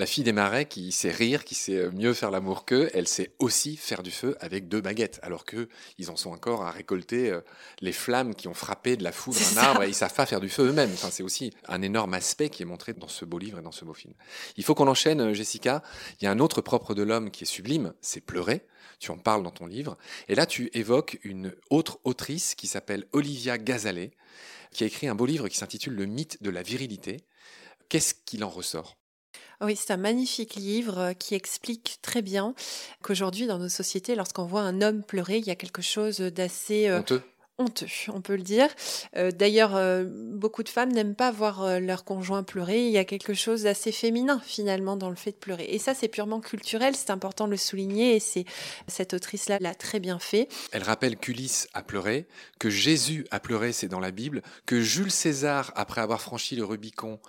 La 0.00 0.06
fille 0.06 0.24
des 0.24 0.32
marais 0.32 0.64
qui 0.64 0.92
sait 0.92 1.10
rire, 1.10 1.44
qui 1.44 1.54
sait 1.54 1.90
mieux 1.90 2.14
faire 2.14 2.30
l'amour 2.30 2.64
qu'eux, 2.64 2.88
elle 2.94 3.06
sait 3.06 3.34
aussi 3.38 3.76
faire 3.76 4.02
du 4.02 4.10
feu 4.10 4.34
avec 4.40 4.66
deux 4.66 4.80
baguettes, 4.80 5.20
alors 5.22 5.44
que 5.44 5.68
ils 5.98 6.10
en 6.10 6.16
sont 6.16 6.30
encore 6.30 6.62
à 6.62 6.70
récolter 6.70 7.28
euh, 7.28 7.42
les 7.82 7.92
flammes 7.92 8.34
qui 8.34 8.48
ont 8.48 8.54
frappé 8.54 8.96
de 8.96 9.04
la 9.04 9.12
foudre 9.12 9.36
un 9.52 9.58
arbre 9.58 9.82
et 9.82 9.88
ils 9.88 9.94
savent 9.94 10.14
pas 10.14 10.24
faire 10.24 10.40
du 10.40 10.48
feu 10.48 10.68
eux-mêmes. 10.68 10.88
Enfin, 10.94 11.10
c'est 11.10 11.22
aussi 11.22 11.52
un 11.68 11.82
énorme 11.82 12.14
aspect 12.14 12.48
qui 12.48 12.62
est 12.62 12.64
montré 12.64 12.94
dans 12.94 13.08
ce 13.08 13.26
beau 13.26 13.36
livre 13.36 13.58
et 13.58 13.62
dans 13.62 13.72
ce 13.72 13.84
beau 13.84 13.92
film. 13.92 14.14
Il 14.56 14.64
faut 14.64 14.74
qu'on 14.74 14.88
enchaîne, 14.88 15.20
euh, 15.20 15.34
Jessica. 15.34 15.82
Il 16.18 16.24
y 16.24 16.28
a 16.28 16.30
un 16.30 16.38
autre 16.38 16.62
propre 16.62 16.94
de 16.94 17.02
l'homme 17.02 17.30
qui 17.30 17.44
est 17.44 17.46
sublime, 17.46 17.92
c'est 18.00 18.22
pleurer. 18.22 18.64
Tu 19.00 19.10
en 19.10 19.18
parles 19.18 19.42
dans 19.42 19.50
ton 19.50 19.66
livre. 19.66 19.98
Et 20.28 20.34
là, 20.34 20.46
tu 20.46 20.70
évoques 20.72 21.18
une 21.24 21.54
autre 21.68 22.00
autrice 22.04 22.54
qui 22.54 22.68
s'appelle 22.68 23.04
Olivia 23.12 23.58
Gazalet, 23.58 24.12
qui 24.72 24.82
a 24.82 24.86
écrit 24.86 25.08
un 25.08 25.14
beau 25.14 25.26
livre 25.26 25.48
qui 25.48 25.58
s'intitule 25.58 25.92
Le 25.92 26.06
mythe 26.06 26.42
de 26.42 26.48
la 26.48 26.62
virilité. 26.62 27.18
Qu'est-ce 27.90 28.14
qu'il 28.14 28.44
en 28.44 28.48
ressort? 28.48 28.96
Oui, 29.60 29.76
c'est 29.76 29.92
un 29.92 29.96
magnifique 29.96 30.54
livre 30.54 30.98
euh, 30.98 31.12
qui 31.12 31.34
explique 31.34 31.98
très 32.02 32.22
bien 32.22 32.54
qu'aujourd'hui, 33.02 33.46
dans 33.46 33.58
nos 33.58 33.68
sociétés, 33.68 34.14
lorsqu'on 34.14 34.44
voit 34.44 34.62
un 34.62 34.80
homme 34.82 35.02
pleurer, 35.02 35.38
il 35.38 35.46
y 35.46 35.50
a 35.50 35.56
quelque 35.56 35.82
chose 35.82 36.18
d'assez 36.18 36.88
euh, 36.88 37.00
honteux 37.00 37.22
honteux, 37.60 37.86
on 38.08 38.20
peut 38.20 38.36
le 38.36 38.42
dire. 38.42 38.68
Euh, 39.16 39.30
d'ailleurs, 39.30 39.76
euh, 39.76 40.04
beaucoup 40.08 40.62
de 40.62 40.68
femmes 40.68 40.92
n'aiment 40.92 41.14
pas 41.14 41.30
voir 41.30 41.62
euh, 41.62 41.78
leur 41.78 42.04
conjoint 42.04 42.42
pleurer. 42.42 42.86
Il 42.86 42.92
y 42.92 42.98
a 42.98 43.04
quelque 43.04 43.34
chose 43.34 43.62
d'assez 43.62 43.92
féminin 43.92 44.40
finalement 44.44 44.96
dans 44.96 45.10
le 45.10 45.16
fait 45.16 45.32
de 45.32 45.36
pleurer. 45.36 45.66
Et 45.68 45.78
ça, 45.78 45.94
c'est 45.94 46.08
purement 46.08 46.40
culturel, 46.40 46.96
c'est 46.96 47.10
important 47.10 47.46
de 47.46 47.52
le 47.52 47.56
souligner 47.56 48.16
et 48.16 48.20
c'est 48.20 48.44
cette 48.88 49.14
autrice-là 49.14 49.58
l'a 49.60 49.74
très 49.74 50.00
bien 50.00 50.18
fait. 50.18 50.48
Elle 50.72 50.82
rappelle 50.82 51.16
qu'Ulysse 51.16 51.68
a 51.74 51.82
pleuré, 51.82 52.26
que 52.58 52.70
Jésus 52.70 53.26
a 53.30 53.40
pleuré, 53.40 53.72
c'est 53.72 53.88
dans 53.88 54.00
la 54.00 54.10
Bible, 54.10 54.42
que 54.66 54.80
Jules 54.80 55.12
César, 55.12 55.72
après 55.76 56.00
avoir 56.00 56.20
franchi 56.20 56.56
le 56.56 56.64
Rubicon, 56.64 57.20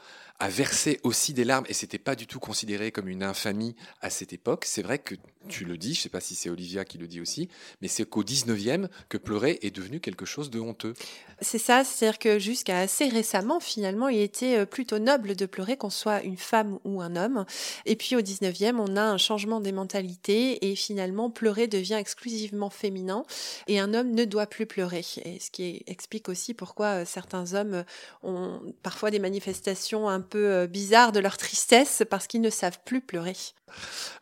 a 0.42 0.50
versé 0.50 1.00
aussi 1.04 1.34
des 1.34 1.44
larmes 1.44 1.66
et 1.70 1.74
c'était 1.74 2.00
pas 2.00 2.16
du 2.16 2.26
tout 2.26 2.40
considéré 2.40 2.92
comme 2.92 3.08
une 3.08 3.22
infamie 3.22 3.76
à 4.02 4.10
cette 4.10 4.34
époque. 4.34 4.66
C'est 4.66 4.82
vrai 4.82 4.98
que 4.98 5.14
tu 5.48 5.66
le 5.66 5.78
dis, 5.78 5.94
je 5.94 6.02
sais 6.02 6.10
pas 6.10 6.20
si 6.20 6.34
c'est 6.34 6.50
Olivia 6.50 6.84
qui 6.84 6.98
le 6.98 7.08
dit 7.08 7.22
aussi, 7.22 7.48
mais 7.82 7.88
c'est 7.88 8.06
qu'au 8.06 8.24
19e 8.24 8.88
que 9.08 9.18
pleurer 9.18 9.60
est 9.62 9.70
devenu 9.70 10.00
quelque 10.00 10.26
chose 10.26 10.50
de 10.50 10.60
honteux. 10.60 10.94
C'est 11.42 11.58
ça, 11.58 11.84
c'est-à-dire 11.84 12.20
que 12.20 12.40
jusqu'à 12.40 12.80
assez 12.80 13.08
récemment, 13.08 13.60
finalement, 13.60 14.10
il 14.10 14.20
était 14.20 14.58
euh, 14.58 14.66
plutôt 14.66 15.00
noble 15.00 15.36
de 15.36 15.46
pleurer 15.48 15.78
qu'on 15.78 15.90
soit 15.90 16.22
une 16.22 16.38
femme 16.38 16.78
ou 16.86 17.02
un 17.02 17.16
homme. 17.16 17.46
Et 17.86 17.96
puis 17.96 18.16
au 18.16 18.22
19e, 18.22 18.78
on 18.78 18.96
a 18.96 19.02
un 19.02 19.18
changement 19.18 19.60
des 19.60 19.72
mentalités 19.72 20.70
et 20.70 20.76
finalement, 20.76 21.32
pleurer 21.32 21.68
devient 21.68 21.96
exclusivement 21.96 22.70
féminin 22.70 23.26
et 23.68 23.80
un 23.80 23.94
homme 23.96 24.12
ne 24.12 24.26
doit 24.26 24.46
plus 24.46 24.68
pleurer. 24.68 25.04
Et 25.26 25.40
ce 25.40 25.50
qui 25.50 25.84
explique 25.88 26.30
aussi 26.30 26.54
pourquoi 26.54 27.02
euh, 27.02 27.06
certains 27.06 27.54
hommes 27.54 27.84
ont 28.22 28.62
parfois 28.84 29.10
des 29.10 29.20
manifestations 29.20 30.08
un 30.08 30.22
peu 30.32 30.52
euh, 30.52 30.68
bizarres 30.68 31.12
de 31.12 31.20
leur 31.20 31.38
tristesse 31.38 32.04
parce 32.10 32.26
qu'ils 32.26 32.42
ne 32.42 32.50
savent 32.50 32.80
plus 32.86 33.02
pleurer. 33.02 33.36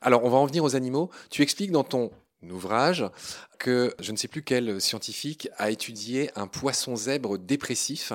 Alors, 0.01 0.24
on 0.25 0.30
va 0.30 0.38
en 0.38 0.46
venir 0.46 0.63
aux 0.63 0.75
animaux. 0.75 1.10
Tu 1.30 1.42
expliques 1.42 1.72
dans 1.72 1.84
ton 1.84 2.12
ouvrage 2.50 3.06
que 3.60 3.94
je 4.00 4.12
ne 4.12 4.18
sais 4.18 4.28
plus 4.28 4.44
quel 4.44 4.82
scientifique 4.82 5.50
a 5.58 5.72
étudié 5.72 6.32
un 6.36 6.48
poisson 6.48 6.96
zèbre 6.96 7.38
dépressif. 7.38 8.13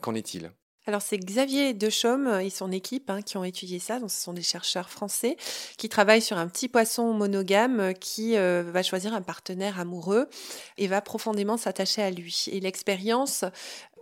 Qu'en 0.00 0.14
est-il? 0.14 0.50
Alors 0.86 1.00
c'est 1.00 1.16
Xavier 1.16 1.72
Dechaume 1.72 2.40
et 2.42 2.50
son 2.50 2.70
équipe 2.70 3.08
hein, 3.08 3.22
qui 3.22 3.38
ont 3.38 3.44
étudié 3.44 3.78
ça. 3.78 3.98
Donc 3.98 4.10
ce 4.10 4.20
sont 4.20 4.34
des 4.34 4.42
chercheurs 4.42 4.90
français 4.90 5.38
qui 5.78 5.88
travaillent 5.88 6.20
sur 6.20 6.36
un 6.36 6.46
petit 6.46 6.68
poisson 6.68 7.14
monogame 7.14 7.94
qui 7.94 8.36
euh, 8.36 8.62
va 8.70 8.82
choisir 8.82 9.14
un 9.14 9.22
partenaire 9.22 9.80
amoureux 9.80 10.28
et 10.76 10.86
va 10.86 11.00
profondément 11.00 11.56
s'attacher 11.56 12.02
à 12.02 12.10
lui. 12.10 12.44
Et 12.52 12.60
l'expérience 12.60 13.46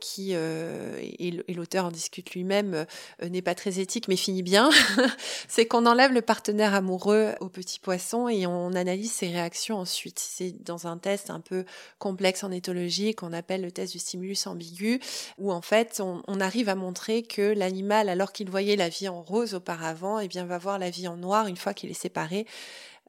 qui, 0.02 0.30
euh, 0.32 0.98
et 1.00 1.30
l'auteur 1.54 1.86
en 1.86 1.90
discute 1.90 2.32
lui-même, 2.32 2.84
euh, 3.22 3.28
n'est 3.28 3.40
pas 3.40 3.54
très 3.54 3.78
éthique, 3.78 4.08
mais 4.08 4.16
finit 4.16 4.42
bien, 4.42 4.68
c'est 5.48 5.66
qu'on 5.66 5.86
enlève 5.86 6.12
le 6.12 6.20
partenaire 6.20 6.74
amoureux 6.74 7.30
au 7.40 7.48
petit 7.48 7.78
poisson 7.78 8.28
et 8.28 8.46
on 8.46 8.72
analyse 8.74 9.12
ses 9.12 9.28
réactions 9.28 9.78
ensuite. 9.78 10.18
C'est 10.18 10.62
dans 10.64 10.88
un 10.88 10.98
test 10.98 11.30
un 11.30 11.40
peu 11.40 11.64
complexe 11.98 12.42
en 12.42 12.50
éthologie 12.50 13.14
qu'on 13.14 13.32
appelle 13.32 13.62
le 13.62 13.70
test 13.70 13.92
du 13.92 14.00
stimulus 14.00 14.46
ambigu, 14.46 15.00
où 15.38 15.52
en 15.52 15.62
fait 15.62 16.02
on, 16.02 16.40
arrive 16.40 16.68
à 16.68 16.74
montrer 16.74 17.22
que 17.22 17.54
l'animal, 17.54 18.08
alors 18.08 18.32
qu'il 18.32 18.50
voyait 18.50 18.74
la 18.74 18.88
vie 18.88 19.08
en 19.08 19.22
rose 19.22 19.54
auparavant, 19.54 20.18
eh 20.18 20.26
bien 20.26 20.44
va 20.44 20.58
voir 20.58 20.80
la 20.80 20.90
vie 20.90 21.06
en 21.06 21.16
noir 21.16 21.46
une 21.46 21.56
fois 21.56 21.72
qu'il 21.72 21.88
est 21.90 21.94
séparé 21.94 22.46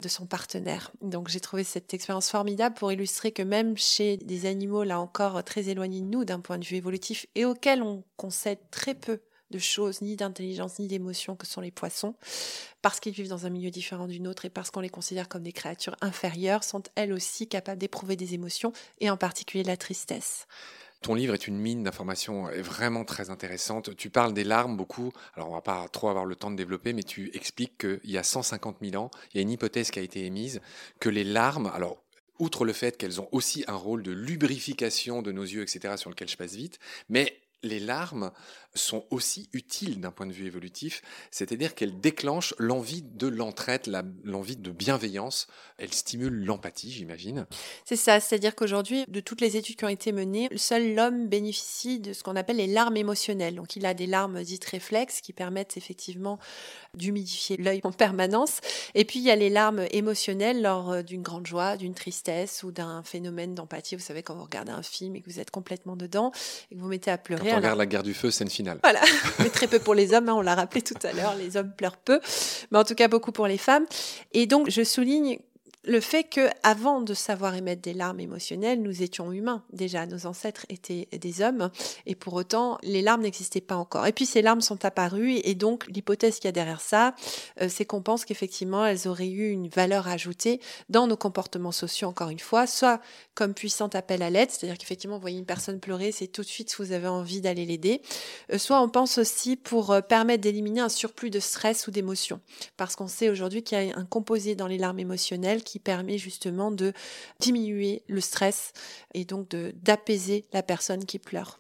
de 0.02 0.08
son 0.08 0.26
partenaire. 0.26 0.92
Donc 1.02 1.30
j'ai 1.30 1.40
trouvé 1.40 1.64
cette 1.64 1.94
expérience 1.94 2.30
formidable 2.30 2.76
pour 2.76 2.92
illustrer 2.92 3.32
que 3.32 3.44
même 3.44 3.78
chez 3.78 4.18
des 4.18 4.46
animaux, 4.46 4.84
là 4.84 5.00
encore, 5.00 5.44
très 5.44 5.70
éloignés 5.70 6.02
de 6.02 6.08
nous 6.08 6.26
d'un 6.26 6.40
point 6.40 6.58
de 6.58 6.66
vue 6.66 6.78
évolutif 6.78 7.26
et 7.36 7.46
auxquels 7.46 7.82
on 7.82 8.04
concède 8.18 8.60
très 8.72 8.96
peu 8.96 9.22
de 9.52 9.60
choses, 9.60 10.02
ni 10.02 10.16
d'intelligence, 10.16 10.80
ni 10.80 10.88
d'émotion 10.88 11.36
que 11.36 11.46
sont 11.46 11.62
les 11.62 11.72
poissons, 11.72 12.16
parce 12.82 13.00
qu'ils 13.00 13.14
vivent 13.14 13.30
dans 13.30 13.46
un 13.46 13.50
milieu 13.50 13.70
différent 13.70 14.08
du 14.08 14.20
nôtre 14.20 14.46
et 14.46 14.50
parce 14.50 14.72
qu'on 14.72 14.82
les 14.82 14.90
considère 14.90 15.30
comme 15.30 15.44
des 15.44 15.52
créatures 15.52 15.96
inférieures, 16.02 16.64
sont 16.64 16.84
elles 16.96 17.14
aussi 17.14 17.48
capables 17.48 17.80
d'éprouver 17.80 18.16
des 18.16 18.34
émotions, 18.34 18.74
et 19.00 19.10
en 19.10 19.18
particulier 19.18 19.64
la 19.64 19.78
tristesse. 19.78 20.48
Ton 21.04 21.16
livre 21.16 21.34
est 21.34 21.48
une 21.48 21.58
mine 21.58 21.84
d'informations 21.84 22.46
vraiment 22.62 23.04
très 23.04 23.30
intéressante. 23.30 23.94
Tu 23.98 24.10
parles 24.10 24.34
des 24.34 24.46
larmes 24.46 24.78
beaucoup. 24.78 25.12
Alors, 25.36 25.50
on 25.50 25.54
va 25.54 25.62
pas 25.62 25.86
trop 25.90 26.08
avoir 26.08 26.24
le 26.24 26.36
temps 26.36 26.50
de 26.50 26.56
développer, 26.56 26.94
mais 26.94 27.04
tu 27.04 27.30
expliques 27.36 27.78
qu'il 27.78 28.10
y 28.10 28.18
a 28.18 28.24
150 28.24 28.78
000 28.82 28.96
ans, 29.04 29.12
il 29.34 29.38
y 29.38 29.40
a 29.40 29.42
une 29.42 29.52
hypothèse 29.52 29.92
qui 29.92 30.00
a 30.00 30.02
été 30.02 30.26
émise 30.26 30.62
que 31.02 31.10
les 31.10 31.26
larmes, 31.26 31.70
alors 31.76 32.02
outre 32.40 32.64
le 32.64 32.72
fait 32.72 32.96
qu'elles 32.98 33.20
ont 33.20 33.28
aussi 33.34 33.66
un 33.68 33.76
rôle 33.76 34.02
de 34.02 34.14
lubrification 34.14 35.22
de 35.22 35.34
nos 35.34 35.44
yeux, 35.44 35.62
etc., 35.62 35.96
sur 35.98 36.10
lequel 36.10 36.30
je 36.30 36.38
passe 36.38 36.56
vite, 36.56 36.80
mais 37.10 37.38
les 37.64 37.80
larmes 37.80 38.32
sont 38.76 39.06
aussi 39.12 39.50
utiles 39.54 40.00
d'un 40.00 40.12
point 40.12 40.26
de 40.26 40.32
vue 40.32 40.48
évolutif, 40.48 41.02
c'est-à-dire 41.32 41.76
qu'elles 41.76 42.00
déclenchent 42.00 42.54
l'envie 42.58 43.04
de 43.04 43.28
l'entraide, 43.28 43.82
l'envie 44.24 44.56
de 44.56 44.72
bienveillance, 44.72 45.48
elles 45.78 45.94
stimulent 45.94 46.46
l'empathie, 46.46 46.92
j'imagine. 46.92 47.46
C'est 47.86 47.96
ça, 47.96 48.20
c'est-à-dire 48.20 48.56
qu'aujourd'hui, 48.56 49.06
de 49.08 49.20
toutes 49.20 49.42
les 49.42 49.58
études 49.58 49.76
qui 49.76 49.86
ont 49.86 49.90
été 49.90 50.12
menées, 50.12 50.50
seul 50.56 50.96
l'homme 50.96 51.28
bénéficie 51.28 52.00
de 52.00 52.14
ce 52.14 52.24
qu'on 52.24 52.36
appelle 52.36 52.58
les 52.58 52.68
larmes 52.68 52.98
émotionnelles. 52.98 53.56
Donc 53.56 53.76
il 53.76 53.86
a 53.86 53.94
des 53.94 54.08
larmes 54.08 54.44
dites 54.44 54.66
réflexes 54.66 55.22
qui 55.22 55.34
permettent 55.34 55.78
effectivement 55.78 56.40
d'humidifier 56.98 57.58
l'œil 57.58 57.82
en 57.84 57.92
permanence. 57.92 58.60
Et 58.96 59.06
puis 59.06 59.20
il 59.20 59.26
y 59.26 59.32
a 59.32 59.36
les 59.36 59.50
larmes 59.50 59.86
émotionnelles 59.92 60.62
lors 60.62 60.92
euh, 60.92 61.02
d'une 61.02 61.22
grande 61.22 61.46
joie, 61.48 61.78
d'une 61.78 61.94
tristesse 61.94 62.64
ou 62.64 62.72
d'un 62.72 63.04
phénomène 63.04 63.56
d'empathie. 63.56 63.96
Vous 63.96 64.02
savez, 64.02 64.24
quand 64.24 64.36
vous 64.36 64.44
regardez 64.44 64.72
un 64.72 64.84
film 64.84 65.16
et 65.16 65.22
que 65.22 65.30
vous 65.30 65.40
êtes 65.40 65.52
complètement 65.52 65.96
dedans 65.96 66.32
et 66.72 66.76
que 66.76 66.80
vous 66.80 66.88
mettez 66.88 67.12
à 67.12 67.18
pleurer. 67.18 67.50
Quand 67.50 67.54
on 67.54 67.58
regarde 67.58 67.78
La 67.78 67.86
guerre 67.86 68.04
du 68.04 68.14
feu, 68.14 68.32
scène 68.32 68.50
finale. 68.50 68.63
Voilà, 68.82 69.02
mais 69.40 69.50
très 69.50 69.68
peu 69.68 69.80
pour 69.80 69.94
les 69.94 70.14
hommes, 70.14 70.30
hein, 70.30 70.34
on 70.36 70.42
l'a 70.42 70.56
rappelé 70.56 70.82
tout 70.82 70.96
à 71.04 71.12
l'heure, 71.14 71.36
les 71.36 71.58
hommes 71.58 71.72
pleurent 71.72 71.98
peu, 71.98 72.20
mais 72.72 72.78
en 72.80 72.84
tout 72.84 72.96
cas 72.96 73.08
beaucoup 73.08 73.32
pour 73.32 73.48
les 73.48 73.58
femmes. 73.58 73.86
Et 74.34 74.46
donc 74.46 74.70
je 74.70 74.84
souligne 74.84 75.40
le 75.86 76.00
fait 76.00 76.24
que 76.24 76.50
avant 76.64 77.02
de 77.02 77.14
savoir 77.14 77.56
émettre 77.56 77.82
des 77.82 77.94
larmes 77.94 78.20
émotionnelles, 78.20 78.82
nous 78.82 79.04
étions 79.04 79.32
humains. 79.32 79.64
Déjà, 79.72 80.06
nos 80.06 80.26
ancêtres 80.26 80.66
étaient 80.70 81.08
des 81.12 81.42
hommes, 81.42 81.70
et 82.06 82.16
pour 82.16 82.34
autant, 82.34 82.78
les 82.84 83.02
larmes 83.02 83.22
n'existaient 83.22 83.62
pas 83.62 83.76
encore. 83.76 84.06
Et 84.08 84.14
puis, 84.14 84.26
ces 84.26 84.42
larmes 84.42 84.62
sont 84.62 84.86
apparues, 84.86 85.40
et 85.44 85.56
donc 85.56 85.86
l'hypothèse 85.88 86.36
qu'il 86.36 86.46
y 86.46 86.50
a 86.50 86.52
derrière 86.54 86.82
ça, 86.82 87.16
euh, 87.62 87.68
c'est 87.70 87.86
qu'on 87.86 88.02
pense 88.02 88.26
qu'effectivement, 88.26 88.86
elles 88.86 89.08
auraient 89.08 89.30
eu 89.30 89.50
une 89.50 89.68
valeur 89.68 90.08
ajoutée 90.08 90.60
dans 90.90 91.08
nos 91.08 91.18
comportements 91.18 91.72
sociaux. 91.72 92.08
Encore 92.08 92.30
une 92.30 92.40
fois, 92.40 92.68
soit 92.68 93.02
comme 93.36 93.54
puissant 93.54 93.88
appel 93.88 94.22
à 94.22 94.30
l'aide, 94.30 94.52
c'est-à-dire 94.52 94.78
qu'effectivement, 94.78 95.16
vous 95.16 95.22
voyez 95.22 95.40
une 95.40 95.46
personne 95.46 95.80
pleurer, 95.80 96.12
c'est 96.12 96.28
tout 96.28 96.42
de 96.42 96.48
suite 96.48 96.74
vous 96.80 96.92
avez 96.92 97.08
envie 97.08 97.42
d'aller 97.42 97.66
l'aider. 97.66 98.02
Euh, 98.52 98.58
soit 98.58 98.82
on 98.82 98.90
pense 98.90 99.18
aussi 99.18 99.56
pour 99.56 99.92
euh, 99.92 100.02
permettre 100.02 100.42
d'éliminer 100.42 100.82
un 100.82 100.90
surplus 100.90 101.30
de 101.30 101.40
stress 101.40 101.88
ou 101.88 101.92
d'émotion, 101.92 102.40
parce 102.78 102.96
qu'on 102.96 103.08
sait 103.08 103.30
aujourd'hui 103.30 103.64
qu'il 103.64 103.78
y 103.78 103.92
a 103.92 103.98
un 103.98 104.06
composé 104.06 104.56
dans 104.56 104.68
les 104.68 104.78
larmes 104.78 105.00
émotionnelles 105.00 105.64
qui 105.64 105.73
permet 105.80 106.18
justement 106.18 106.72
de 106.72 106.94
diminuer 107.40 108.04
le 108.08 108.22
stress 108.22 108.74
et 109.14 109.26
donc 109.26 109.50
d'apaiser 109.50 110.46
la 110.54 110.64
personne 110.64 111.06
qui 111.06 111.20
pleure. 111.20 111.60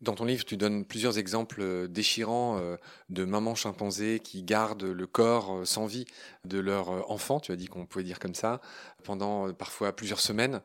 Dans 0.00 0.14
ton 0.14 0.24
livre, 0.24 0.44
tu 0.44 0.56
donnes 0.56 0.84
plusieurs 0.84 1.18
exemples 1.18 1.60
euh, 1.60 1.88
déchirants 1.88 2.58
euh, 2.58 2.76
de 3.08 3.24
mamans 3.24 3.54
chimpanzés 3.54 4.20
qui 4.20 4.42
gardent 4.42 4.84
le 4.84 5.06
corps 5.06 5.58
euh, 5.58 5.64
sans 5.64 5.86
vie 5.86 6.04
de 6.44 6.58
leur 6.58 7.10
enfant, 7.10 7.40
tu 7.40 7.52
as 7.52 7.56
dit 7.56 7.66
qu'on 7.66 7.84
pouvait 7.84 8.04
dire 8.04 8.18
comme 8.18 8.34
ça, 8.34 8.60
pendant 9.02 9.52
parfois 9.52 9.92
plusieurs 9.94 10.20
semaines. 10.20 10.62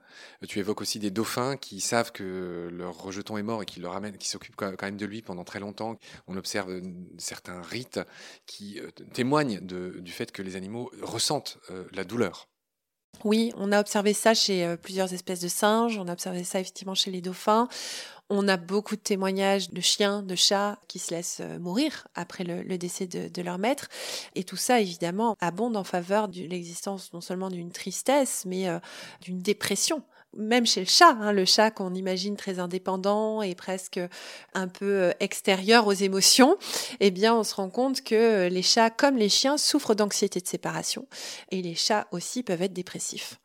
Tu 0.47 0.59
évoques 0.59 0.81
aussi 0.81 0.99
des 0.99 1.11
dauphins 1.11 1.57
qui 1.57 1.81
savent 1.81 2.11
que 2.11 2.69
leur 2.71 2.97
rejeton 2.97 3.37
est 3.37 3.43
mort 3.43 3.63
et 3.63 3.65
qui 3.65 3.79
le 3.79 3.87
ramènent, 3.87 4.17
qui 4.17 4.29
s'occupent 4.29 4.55
quand 4.55 4.81
même 4.81 4.97
de 4.97 5.05
lui 5.05 5.21
pendant 5.21 5.43
très 5.43 5.59
longtemps. 5.59 5.97
On 6.27 6.37
observe 6.37 6.81
certains 7.17 7.61
rites 7.61 7.99
qui 8.45 8.79
témoignent 9.13 9.59
du 9.59 10.11
fait 10.11 10.31
que 10.31 10.41
les 10.41 10.55
animaux 10.55 10.89
ressentent 11.01 11.57
la 11.91 12.05
douleur. 12.05 12.47
Oui, 13.23 13.53
on 13.57 13.71
a 13.71 13.79
observé 13.79 14.13
ça 14.13 14.33
chez 14.33 14.65
euh, 14.65 14.75
plusieurs 14.75 15.13
espèces 15.13 15.39
de 15.39 15.47
singes, 15.47 15.97
on 15.97 16.07
a 16.07 16.13
observé 16.13 16.43
ça 16.43 16.59
effectivement 16.59 16.95
chez 16.95 17.09
les 17.09 17.21
dauphins. 17.21 17.69
On 18.29 18.47
a 18.47 18.57
beaucoup 18.57 18.95
de 18.95 19.01
témoignages 19.01 19.69
de 19.69 19.81
chiens, 19.81 20.23
de 20.23 20.35
chats 20.35 20.79
qui 20.87 20.97
se 20.97 21.13
laissent 21.13 21.39
euh, 21.41 21.59
mourir 21.59 22.07
après 22.15 22.43
le, 22.43 22.77
décès 22.77 23.05
de, 23.05 23.41
leur 23.41 23.59
maître. 23.59 23.87
Et 24.35 24.43
tout 24.43 24.55
ça, 24.55 24.79
évidemment, 24.81 25.35
abonde 25.39 25.77
en 25.77 25.83
faveur 25.83 26.27
de 26.27 26.41
l'existence 26.41 27.13
non 27.13 27.21
seulement 27.21 27.49
d'une 27.49 27.71
tristesse, 27.71 28.43
mais 28.45 28.67
euh, 28.67 28.79
d'une 29.21 29.39
dépression 29.39 30.03
même 30.37 30.65
chez 30.65 30.81
le 30.81 30.85
chat, 30.85 31.17
hein, 31.19 31.31
le 31.31 31.45
chat 31.45 31.71
qu'on 31.71 31.93
imagine 31.93 32.35
très 32.35 32.59
indépendant 32.59 33.41
et 33.41 33.55
presque 33.55 33.99
un 34.53 34.67
peu 34.67 34.85
euh, 34.85 35.11
extérieur 35.19 35.87
aux 35.87 35.93
émotions, 35.93 36.57
eh 36.99 37.11
bien, 37.11 37.35
on 37.35 37.43
se 37.43 37.55
rend 37.55 37.69
compte 37.69 38.01
que 38.01 38.47
les 38.47 38.61
chats, 38.61 38.89
comme 38.89 39.17
les 39.17 39.29
chiens, 39.29 39.57
souffrent 39.57 39.95
d'anxiété 39.95 40.39
de 40.39 40.47
séparation 40.47 41.07
et 41.51 41.61
les 41.61 41.75
chats 41.75 42.07
aussi 42.11 42.43
peuvent 42.43 42.61
être 42.61 42.73
dépressifs. 42.73 43.37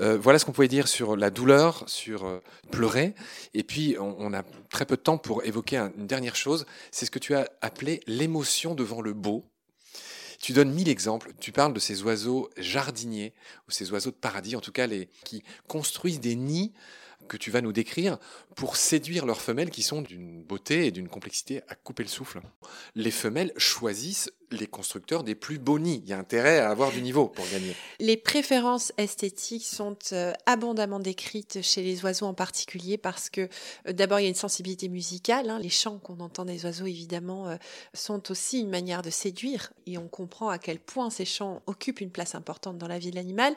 Euh, 0.00 0.18
voilà 0.18 0.38
ce 0.38 0.44
qu'on 0.44 0.52
pouvait 0.52 0.68
dire 0.68 0.88
sur 0.88 1.16
la 1.16 1.30
douleur, 1.30 1.84
sur 1.86 2.24
euh, 2.24 2.40
pleurer. 2.70 3.14
Et 3.54 3.62
puis, 3.62 3.96
on, 3.98 4.32
a 4.32 4.42
très 4.70 4.86
peu 4.86 4.96
de 4.96 5.02
temps 5.02 5.18
pour 5.18 5.44
évoquer 5.44 5.78
une 5.96 6.06
dernière 6.06 6.36
chose. 6.36 6.66
C'est 6.90 7.06
ce 7.06 7.10
que 7.10 7.18
tu 7.18 7.34
as 7.34 7.48
appelé 7.60 8.00
l'émotion 8.06 8.74
devant 8.74 9.00
le 9.00 9.12
beau. 9.12 9.44
Tu 10.44 10.52
donnes 10.52 10.74
mille 10.74 10.90
exemples. 10.90 11.32
Tu 11.40 11.52
parles 11.52 11.72
de 11.72 11.80
ces 11.80 12.02
oiseaux 12.02 12.50
jardiniers, 12.58 13.32
ou 13.66 13.70
ces 13.70 13.90
oiseaux 13.92 14.10
de 14.10 14.16
paradis, 14.16 14.56
en 14.56 14.60
tout 14.60 14.72
cas, 14.72 14.86
les, 14.86 15.08
qui 15.24 15.42
construisent 15.68 16.20
des 16.20 16.34
nids 16.34 16.74
que 17.28 17.38
tu 17.38 17.50
vas 17.50 17.62
nous 17.62 17.72
décrire 17.72 18.18
pour 18.54 18.76
séduire 18.76 19.24
leurs 19.24 19.40
femelles 19.40 19.70
qui 19.70 19.82
sont 19.82 20.02
d'une 20.02 20.42
beauté 20.42 20.84
et 20.84 20.90
d'une 20.90 21.08
complexité 21.08 21.62
à 21.68 21.74
couper 21.74 22.02
le 22.02 22.10
souffle. 22.10 22.42
Les 22.94 23.10
femelles 23.10 23.54
choisissent 23.56 24.30
les 24.50 24.66
constructeurs 24.66 25.24
des 25.24 25.34
plus 25.34 25.58
nids. 25.58 26.02
Il 26.04 26.10
y 26.10 26.12
a 26.12 26.18
intérêt 26.18 26.58
à 26.58 26.70
avoir 26.70 26.90
du 26.90 27.02
niveau 27.02 27.26
pour 27.26 27.44
gagner. 27.50 27.74
Les 27.98 28.16
préférences 28.16 28.92
esthétiques 28.98 29.64
sont 29.64 29.96
euh, 30.12 30.32
abondamment 30.46 31.00
décrites 31.00 31.62
chez 31.62 31.82
les 31.82 32.04
oiseaux 32.04 32.26
en 32.26 32.34
particulier 32.34 32.98
parce 32.98 33.30
que 33.30 33.48
euh, 33.88 33.92
d'abord 33.92 34.20
il 34.20 34.24
y 34.24 34.26
a 34.26 34.28
une 34.28 34.34
sensibilité 34.34 34.88
musicale. 34.88 35.50
Hein. 35.50 35.58
Les 35.58 35.70
chants 35.70 35.98
qu'on 35.98 36.20
entend 36.20 36.44
des 36.44 36.64
oiseaux 36.64 36.86
évidemment 36.86 37.48
euh, 37.48 37.56
sont 37.92 38.30
aussi 38.30 38.60
une 38.60 38.70
manière 38.70 39.02
de 39.02 39.10
séduire 39.10 39.72
et 39.86 39.98
on 39.98 40.08
comprend 40.08 40.48
à 40.48 40.58
quel 40.58 40.78
point 40.78 41.10
ces 41.10 41.24
chants 41.24 41.62
occupent 41.66 42.00
une 42.00 42.10
place 42.10 42.34
importante 42.34 42.78
dans 42.78 42.88
la 42.88 42.98
vie 42.98 43.10
de 43.10 43.16
l'animal. 43.16 43.54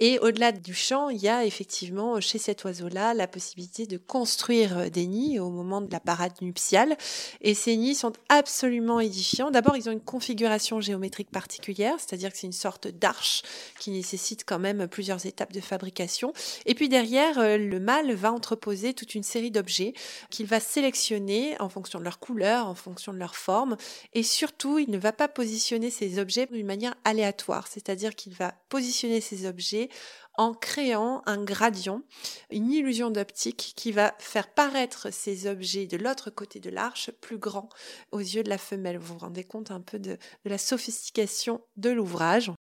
Et 0.00 0.18
au-delà 0.20 0.52
du 0.52 0.74
chant, 0.74 1.08
il 1.08 1.18
y 1.18 1.28
a 1.28 1.44
effectivement 1.44 2.20
chez 2.20 2.38
cet 2.38 2.64
oiseau-là 2.64 3.14
la 3.14 3.26
possibilité 3.26 3.86
de 3.86 3.96
construire 3.96 4.90
des 4.90 5.06
nids 5.06 5.38
au 5.38 5.50
moment 5.50 5.80
de 5.80 5.90
la 5.92 6.00
parade 6.00 6.32
nuptiale. 6.40 6.96
Et 7.40 7.54
ces 7.54 7.76
nids 7.76 7.94
sont 7.94 8.12
absolument 8.28 9.00
édifiants. 9.00 9.50
D'abord 9.50 9.76
ils 9.76 9.88
ont 9.88 9.92
une 9.92 10.00
configuration 10.00 10.37
géométrique 10.80 11.30
particulière, 11.30 11.94
c'est-à-dire 11.98 12.32
que 12.32 12.38
c'est 12.38 12.46
une 12.46 12.52
sorte 12.52 12.88
d'arche 12.88 13.42
qui 13.78 13.90
nécessite 13.90 14.44
quand 14.44 14.58
même 14.58 14.86
plusieurs 14.88 15.26
étapes 15.26 15.52
de 15.52 15.60
fabrication. 15.60 16.32
Et 16.66 16.74
puis 16.74 16.88
derrière, 16.88 17.38
euh, 17.38 17.58
le 17.58 17.80
mâle 17.80 18.12
va 18.14 18.32
entreposer 18.32 18.94
toute 18.94 19.14
une 19.14 19.22
série 19.22 19.50
d'objets 19.50 19.94
qu'il 20.30 20.46
va 20.46 20.60
sélectionner 20.60 21.60
en 21.60 21.68
fonction 21.68 21.98
de 21.98 22.04
leur 22.04 22.18
couleur, 22.18 22.66
en 22.66 22.74
fonction 22.74 23.12
de 23.12 23.18
leur 23.18 23.36
forme. 23.36 23.76
Et 24.14 24.22
surtout, 24.22 24.78
il 24.78 24.90
ne 24.90 24.98
va 24.98 25.12
pas 25.12 25.28
positionner 25.28 25.90
ces 25.90 26.18
objets 26.18 26.46
d'une 26.46 26.66
manière 26.66 26.94
aléatoire, 27.04 27.66
c'est-à-dire 27.68 28.14
qu'il 28.14 28.34
va 28.34 28.54
positionner 28.68 29.20
ces 29.20 29.46
objets 29.46 29.88
en 30.38 30.54
créant 30.54 31.22
un 31.26 31.42
gradient, 31.42 32.02
une 32.50 32.70
illusion 32.70 33.10
d'optique 33.10 33.74
qui 33.76 33.92
va 33.92 34.14
faire 34.18 34.48
paraître 34.48 35.12
ces 35.12 35.48
objets 35.48 35.86
de 35.86 35.96
l'autre 35.96 36.30
côté 36.30 36.60
de 36.60 36.70
l'arche 36.70 37.10
plus 37.20 37.38
grands 37.38 37.68
aux 38.12 38.20
yeux 38.20 38.44
de 38.44 38.48
la 38.48 38.56
femelle. 38.56 38.98
Vous 38.98 39.14
vous 39.14 39.18
rendez 39.18 39.44
compte 39.44 39.72
un 39.72 39.80
peu 39.80 39.98
de, 39.98 40.16
la 40.44 40.58
sophistication 40.58 41.60
de 41.76 41.90
l'ouvrage. 41.90 42.52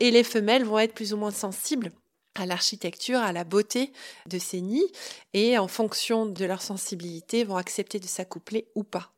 Et 0.00 0.10
les 0.10 0.24
femelles 0.24 0.64
vont 0.64 0.78
être 0.78 0.94
plus 0.94 1.12
ou 1.12 1.18
moins 1.18 1.30
sensibles 1.30 1.92
à 2.36 2.46
l'architecture, 2.46 3.18
à 3.18 3.32
la 3.32 3.44
beauté 3.44 3.92
de 4.26 4.38
ces 4.38 4.60
nids, 4.60 4.92
et 5.34 5.58
en 5.58 5.68
fonction 5.68 6.26
de 6.26 6.44
leur 6.44 6.62
sensibilité, 6.62 7.44
vont 7.44 7.56
accepter 7.56 7.98
de 7.98 8.06
s'accoupler 8.06 8.68
ou 8.74 8.84
pas. 8.84 9.12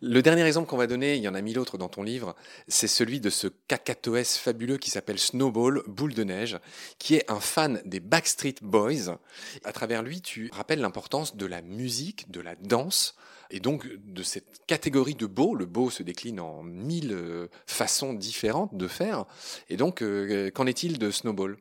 Le 0.00 0.22
dernier 0.22 0.44
exemple 0.44 0.68
qu'on 0.68 0.76
va 0.76 0.86
donner, 0.86 1.16
il 1.16 1.22
y 1.22 1.28
en 1.28 1.34
a 1.34 1.40
mille 1.40 1.58
autres 1.58 1.78
dans 1.78 1.88
ton 1.88 2.02
livre, 2.02 2.34
c'est 2.68 2.88
celui 2.88 3.20
de 3.20 3.30
ce 3.30 3.48
cacatoès 3.68 4.36
fabuleux 4.36 4.78
qui 4.78 4.90
s'appelle 4.90 5.18
Snowball, 5.18 5.82
boule 5.86 6.14
de 6.14 6.24
neige, 6.24 6.58
qui 6.98 7.14
est 7.14 7.30
un 7.30 7.40
fan 7.40 7.80
des 7.84 8.00
Backstreet 8.00 8.56
Boys. 8.62 9.18
À 9.64 9.72
travers 9.72 10.02
lui, 10.02 10.20
tu 10.20 10.50
rappelles 10.52 10.80
l'importance 10.80 11.36
de 11.36 11.46
la 11.46 11.62
musique, 11.62 12.30
de 12.30 12.40
la 12.40 12.56
danse, 12.56 13.16
et 13.50 13.60
donc 13.60 13.86
de 13.86 14.22
cette 14.22 14.66
catégorie 14.66 15.14
de 15.14 15.26
beau. 15.26 15.54
Le 15.54 15.66
beau 15.66 15.90
se 15.90 16.02
décline 16.02 16.40
en 16.40 16.62
mille 16.62 17.12
euh, 17.12 17.48
façons 17.66 18.12
différentes 18.12 18.76
de 18.76 18.88
faire. 18.88 19.26
Et 19.68 19.76
donc, 19.76 20.02
euh, 20.02 20.50
qu'en 20.50 20.66
est-il 20.66 20.98
de 20.98 21.10
Snowball? 21.10 21.56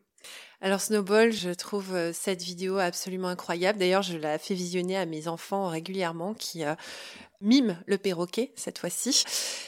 Alors 0.64 0.80
Snowball, 0.80 1.34
je 1.34 1.50
trouve 1.50 1.94
euh, 1.94 2.14
cette 2.14 2.42
vidéo 2.42 2.78
absolument 2.78 3.28
incroyable. 3.28 3.80
D'ailleurs, 3.80 4.02
je 4.02 4.18
la 4.18 4.38
fais 4.40 4.54
visionner 4.54 4.96
à 4.96 5.06
mes 5.06 5.28
enfants 5.28 5.68
régulièrement 5.68 6.34
qui 6.34 6.64
euh, 6.64 6.74
mime 7.44 7.78
le 7.86 7.98
perroquet 7.98 8.52
cette 8.56 8.80
fois-ci. 8.80 9.24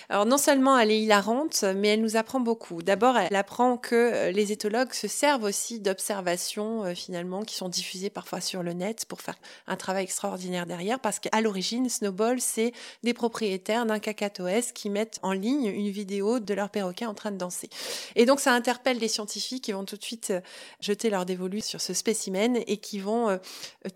Alors 0.09 0.25
non 0.25 0.37
seulement 0.37 0.77
elle 0.79 0.91
est 0.91 1.01
hilarante, 1.01 1.63
mais 1.75 1.89
elle 1.89 2.01
nous 2.01 2.15
apprend 2.15 2.39
beaucoup. 2.39 2.81
D'abord, 2.81 3.17
elle 3.17 3.35
apprend 3.35 3.77
que 3.77 3.95
euh, 3.95 4.31
les 4.31 4.51
éthologues 4.51 4.93
se 4.93 5.07
servent 5.07 5.43
aussi 5.43 5.79
d'observations 5.79 6.85
euh, 6.85 6.95
finalement 6.95 7.43
qui 7.43 7.55
sont 7.55 7.69
diffusées 7.69 8.09
parfois 8.09 8.41
sur 8.41 8.63
le 8.63 8.73
net 8.73 9.05
pour 9.05 9.21
faire 9.21 9.35
un 9.67 9.75
travail 9.75 10.03
extraordinaire 10.03 10.65
derrière, 10.65 10.99
parce 10.99 11.19
qu'à 11.19 11.41
l'origine, 11.41 11.89
Snowball, 11.89 12.39
c'est 12.39 12.71
des 13.03 13.13
propriétaires 13.13 13.85
d'un 13.85 13.99
cacatoès 13.99 14.71
qui 14.71 14.89
mettent 14.89 15.19
en 15.21 15.33
ligne 15.33 15.65
une 15.65 15.89
vidéo 15.89 16.39
de 16.39 16.53
leur 16.53 16.69
perroquet 16.69 17.05
en 17.05 17.13
train 17.13 17.31
de 17.31 17.37
danser. 17.37 17.69
Et 18.15 18.25
donc 18.25 18.39
ça 18.39 18.53
interpelle 18.53 18.99
les 18.99 19.07
scientifiques 19.07 19.65
qui 19.65 19.71
vont 19.71 19.85
tout 19.85 19.97
de 19.97 20.03
suite 20.03 20.31
euh, 20.31 20.41
jeter 20.79 21.09
leur 21.09 21.25
dévolu 21.25 21.61
sur 21.61 21.81
ce 21.81 21.93
spécimen 21.93 22.59
et 22.67 22.77
qui 22.77 22.99
vont 22.99 23.39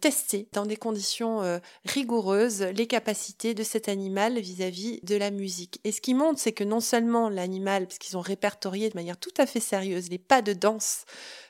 tester 0.01 0.47
dans 0.54 0.65
des 0.65 0.77
conditions 0.77 1.60
rigoureuses 1.86 2.62
les 2.62 2.88
capacités 2.88 3.54
de 3.54 3.63
cet 3.69 3.88
animal 3.88 4.39
vis-à-vis 4.39 4.99
de 5.03 5.15
la 5.15 5.32
musique. 5.32 5.79
Et 5.84 5.91
ce 5.91 6.01
qui 6.01 6.13
montre, 6.13 6.39
c'est 6.39 6.51
que 6.51 6.63
non 6.63 6.79
seulement 6.79 7.29
l'animal, 7.29 7.88
parce 7.88 7.99
qu'ils 7.99 8.17
ont 8.17 8.21
répertorié 8.21 8.89
de 8.89 8.95
manière 8.95 9.17
tout 9.17 9.34
à 9.38 9.45
fait 9.45 9.60
sérieuse 9.60 10.10
les 10.10 10.17
pas 10.17 10.41
de 10.41 10.53
danse 10.53 11.05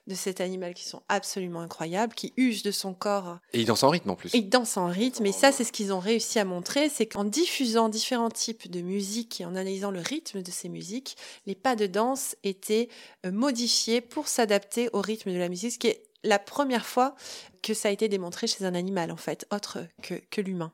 de 0.05 0.15
cet 0.15 0.41
animal 0.41 0.73
qui 0.73 0.83
sont 0.83 1.01
absolument 1.07 1.61
incroyables, 1.61 2.13
qui 2.13 2.33
use 2.35 2.63
de 2.63 2.71
son 2.71 2.93
corps. 2.93 3.37
Et 3.53 3.61
il 3.61 3.65
danse 3.65 3.83
en 3.83 3.89
rythme 3.89 4.09
en 4.09 4.15
plus. 4.15 4.33
Et 4.35 4.39
il 4.39 4.49
danse 4.49 4.75
en 4.75 4.87
rythme. 4.87 5.25
Et 5.25 5.31
ça, 5.31 5.51
c'est 5.51 5.63
ce 5.63 5.71
qu'ils 5.71 5.93
ont 5.93 5.99
réussi 5.99 6.39
à 6.39 6.45
montrer, 6.45 6.89
c'est 6.89 7.05
qu'en 7.05 7.23
diffusant 7.23 7.89
différents 7.89 8.29
types 8.29 8.69
de 8.69 8.81
musique 8.81 9.39
et 9.39 9.45
en 9.45 9.55
analysant 9.55 9.91
le 9.91 10.01
rythme 10.01 10.41
de 10.41 10.51
ces 10.51 10.67
musiques, 10.67 11.15
les 11.45 11.55
pas 11.55 11.75
de 11.75 11.85
danse 11.85 12.35
étaient 12.43 12.89
euh, 13.25 13.31
modifiés 13.31 14.01
pour 14.01 14.27
s'adapter 14.27 14.89
au 14.93 15.01
rythme 15.01 15.31
de 15.31 15.37
la 15.37 15.47
musique, 15.47 15.71
ce 15.71 15.79
qui 15.79 15.87
est 15.87 16.03
la 16.23 16.39
première 16.39 16.85
fois 16.85 17.15
que 17.61 17.73
ça 17.73 17.87
a 17.87 17.91
été 17.91 18.09
démontré 18.09 18.47
chez 18.47 18.65
un 18.65 18.75
animal, 18.75 19.11
en 19.11 19.17
fait, 19.17 19.47
autre 19.51 19.79
que, 20.01 20.15
que 20.29 20.41
l'humain. 20.41 20.73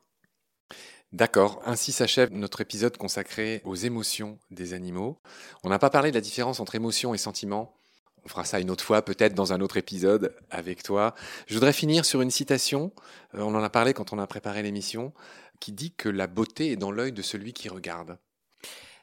D'accord, 1.13 1.62
ainsi 1.65 1.91
s'achève 1.91 2.32
notre 2.34 2.62
épisode 2.62 2.98
consacré 2.98 3.62
aux 3.63 3.76
émotions 3.76 4.38
des 4.52 4.74
animaux. 4.74 5.18
On 5.63 5.70
n'a 5.70 5.80
pas 5.80 5.89
parlé 5.89 6.10
de 6.12 6.15
la 6.15 6.22
différence 6.22 6.60
entre 6.60 6.76
émotion 6.76 7.13
et 7.13 7.18
sentiment. 7.18 7.74
On 8.26 8.28
fera 8.28 8.44
ça 8.44 8.60
une 8.60 8.72
autre 8.72 8.84
fois, 8.84 9.04
peut-être 9.04 9.36
dans 9.36 9.54
un 9.54 9.62
autre 9.62 9.78
épisode 9.78 10.36
avec 10.50 10.82
toi. 10.82 11.13
Je 11.48 11.54
voudrais 11.54 11.74
finir 11.74 12.06
sur 12.06 12.22
une 12.22 12.32
citation, 12.32 12.91
euh, 13.36 13.41
on 13.41 13.54
en 13.54 13.63
a 13.63 13.70
parlé 13.70 13.94
quand 13.94 14.13
on 14.13 14.20
a 14.20 14.26
préparé 14.26 14.63
l'émission, 14.63 15.13
qui 15.60 15.72
dit 15.72 15.94
que 15.94 16.10
la 16.10 16.26
beauté 16.28 16.72
est 16.72 16.76
dans 16.76 16.91
l'œil 16.91 17.12
de 17.12 17.22
celui 17.22 17.54
qui 17.54 17.70
regarde. 17.70 18.18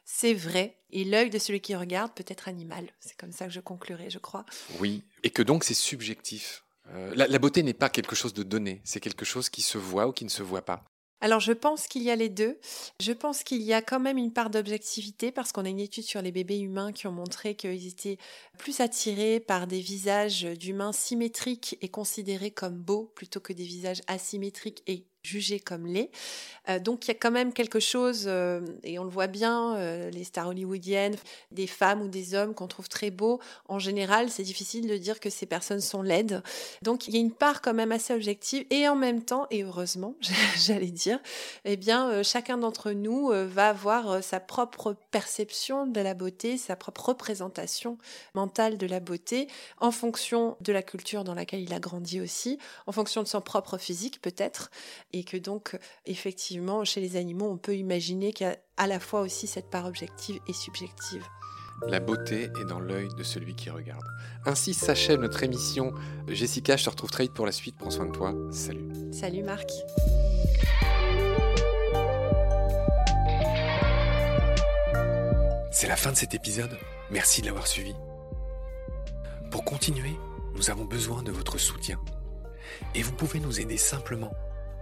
C'est 0.05 0.33
vrai, 0.33 0.77
et 0.91 1.05
l'œil 1.05 1.29
de 1.29 1.39
celui 1.39 1.61
qui 1.61 1.73
regarde 1.73 2.11
peut 2.13 2.25
être 2.27 2.49
animal. 2.49 2.85
C'est 2.99 3.15
comme 3.15 3.31
ça 3.31 3.45
que 3.45 3.53
je 3.53 3.61
conclurai, 3.61 4.09
je 4.09 4.19
crois. 4.19 4.45
Oui, 4.81 5.03
et 5.23 5.29
que 5.29 5.41
donc 5.41 5.63
c'est 5.63 5.73
subjectif. 5.73 6.65
Euh, 6.89 7.13
la 7.15 7.39
beauté 7.39 7.63
n'est 7.63 7.73
pas 7.73 7.89
quelque 7.89 8.15
chose 8.15 8.33
de 8.33 8.43
donné, 8.43 8.81
c'est 8.83 8.99
quelque 8.99 9.23
chose 9.23 9.49
qui 9.49 9.61
se 9.61 9.77
voit 9.77 10.07
ou 10.07 10.11
qui 10.11 10.25
ne 10.25 10.29
se 10.29 10.43
voit 10.43 10.65
pas. 10.65 10.83
Alors 11.23 11.39
je 11.39 11.53
pense 11.53 11.87
qu'il 11.87 12.03
y 12.03 12.11
a 12.11 12.17
les 12.17 12.27
deux. 12.27 12.59
Je 12.99 13.13
pense 13.13 13.45
qu'il 13.45 13.61
y 13.61 13.71
a 13.71 13.81
quand 13.81 14.01
même 14.01 14.17
une 14.17 14.33
part 14.33 14.49
d'objectivité 14.49 15.31
parce 15.31 15.53
qu'on 15.53 15.63
a 15.63 15.69
une 15.69 15.79
étude 15.79 16.03
sur 16.03 16.21
les 16.21 16.33
bébés 16.33 16.59
humains 16.59 16.91
qui 16.91 17.07
ont 17.07 17.13
montré 17.13 17.55
qu'ils 17.55 17.87
étaient 17.87 18.17
plus 18.57 18.81
attirés 18.81 19.39
par 19.39 19.65
des 19.65 19.79
visages 19.79 20.43
d'humains 20.43 20.91
symétriques 20.91 21.77
et 21.79 21.87
considérés 21.87 22.51
comme 22.51 22.75
beaux 22.75 23.09
plutôt 23.15 23.39
que 23.39 23.53
des 23.53 23.63
visages 23.63 24.01
asymétriques 24.07 24.83
et 24.85 25.05
jugés 25.23 25.59
comme 25.59 25.87
les. 25.87 26.11
Euh, 26.69 26.79
donc 26.79 27.05
il 27.05 27.07
y 27.09 27.11
a 27.11 27.15
quand 27.15 27.31
même 27.31 27.53
quelque 27.53 27.79
chose, 27.79 28.25
euh, 28.27 28.61
et 28.83 28.99
on 28.99 29.03
le 29.03 29.09
voit 29.09 29.27
bien, 29.27 29.75
euh, 29.75 30.09
les 30.11 30.23
stars 30.23 30.49
hollywoodiennes, 30.49 31.15
des 31.51 31.67
femmes 31.67 32.01
ou 32.01 32.07
des 32.07 32.35
hommes 32.35 32.53
qu'on 32.53 32.67
trouve 32.67 32.89
très 32.89 33.09
beaux, 33.09 33.39
en 33.67 33.79
général, 33.79 34.29
c'est 34.29 34.43
difficile 34.43 34.87
de 34.87 34.97
dire 34.97 35.19
que 35.19 35.29
ces 35.29 35.45
personnes 35.45 35.81
sont 35.81 36.01
laides. 36.01 36.41
Donc 36.81 37.07
il 37.07 37.13
y 37.13 37.17
a 37.17 37.19
une 37.21 37.31
part 37.31 37.61
quand 37.61 37.73
même 37.73 37.91
assez 37.91 38.13
objective, 38.13 38.65
et 38.69 38.87
en 38.87 38.95
même 38.95 39.23
temps, 39.23 39.47
et 39.49 39.63
heureusement, 39.63 40.15
j'allais 40.57 40.91
dire, 40.91 41.19
eh 41.65 41.77
bien, 41.77 42.21
chacun 42.23 42.57
d'entre 42.57 42.91
nous 42.91 43.29
va 43.29 43.69
avoir 43.69 44.23
sa 44.23 44.39
propre 44.39 44.95
perception 45.11 45.87
de 45.87 46.01
la 46.01 46.13
beauté, 46.13 46.57
sa 46.57 46.75
propre 46.75 47.09
représentation 47.09 47.97
mentale 48.33 48.77
de 48.77 48.87
la 48.87 48.99
beauté, 48.99 49.47
en 49.79 49.91
fonction 49.91 50.57
de 50.61 50.73
la 50.73 50.81
culture 50.81 51.23
dans 51.23 51.33
laquelle 51.33 51.61
il 51.61 51.73
a 51.73 51.79
grandi 51.79 52.21
aussi, 52.21 52.57
en 52.87 52.91
fonction 52.91 53.23
de 53.23 53.27
son 53.27 53.41
propre 53.41 53.77
physique 53.77 54.21
peut-être, 54.21 54.71
et 55.13 55.23
que 55.23 55.37
donc 55.37 55.77
effectivement 56.05 56.83
chez 56.83 57.01
les 57.01 57.15
animaux 57.15 57.49
on 57.49 57.57
peut 57.57 57.75
imaginer 57.75 58.33
qu'il 58.33 58.47
y 58.47 58.49
a 58.49 58.57
à 58.77 58.87
la 58.87 58.99
fois 58.99 59.21
aussi 59.21 59.47
cette 59.47 59.69
part 59.69 59.85
objective 59.85 60.39
et 60.47 60.53
subjective. 60.53 61.23
La 61.87 61.99
beauté 61.99 62.43
est 62.43 62.65
dans 62.65 62.79
l'œil 62.79 63.09
de 63.17 63.23
celui 63.23 63.55
qui 63.55 63.69
regarde. 63.69 64.05
Ainsi 64.45 64.73
s'achève 64.73 65.19
notre 65.19 65.43
émission. 65.43 65.93
Jessica, 66.27 66.77
je 66.77 66.85
te 66.85 66.89
retrouve 66.89 67.09
très 67.09 67.23
vite 67.23 67.33
pour 67.33 67.45
la 67.45 67.51
suite. 67.51 67.75
Prends 67.77 67.89
soin 67.89 68.05
de 68.05 68.11
toi. 68.11 68.33
Salut. 68.51 68.87
Salut 69.11 69.43
Marc. 69.43 69.69
C'est 75.71 75.87
la 75.87 75.97
fin 75.97 76.11
de 76.11 76.15
cet 76.15 76.33
épisode. 76.33 76.77
Merci 77.11 77.41
de 77.41 77.47
l'avoir 77.47 77.67
suivi. 77.67 77.93
Pour 79.51 79.65
continuer, 79.65 80.15
nous 80.55 80.69
avons 80.69 80.85
besoin 80.85 81.23
de 81.23 81.31
votre 81.31 81.57
soutien. 81.57 81.99
Et 82.95 83.01
vous 83.01 83.11
pouvez 83.11 83.39
nous 83.39 83.59
aider 83.59 83.77
simplement, 83.77 84.31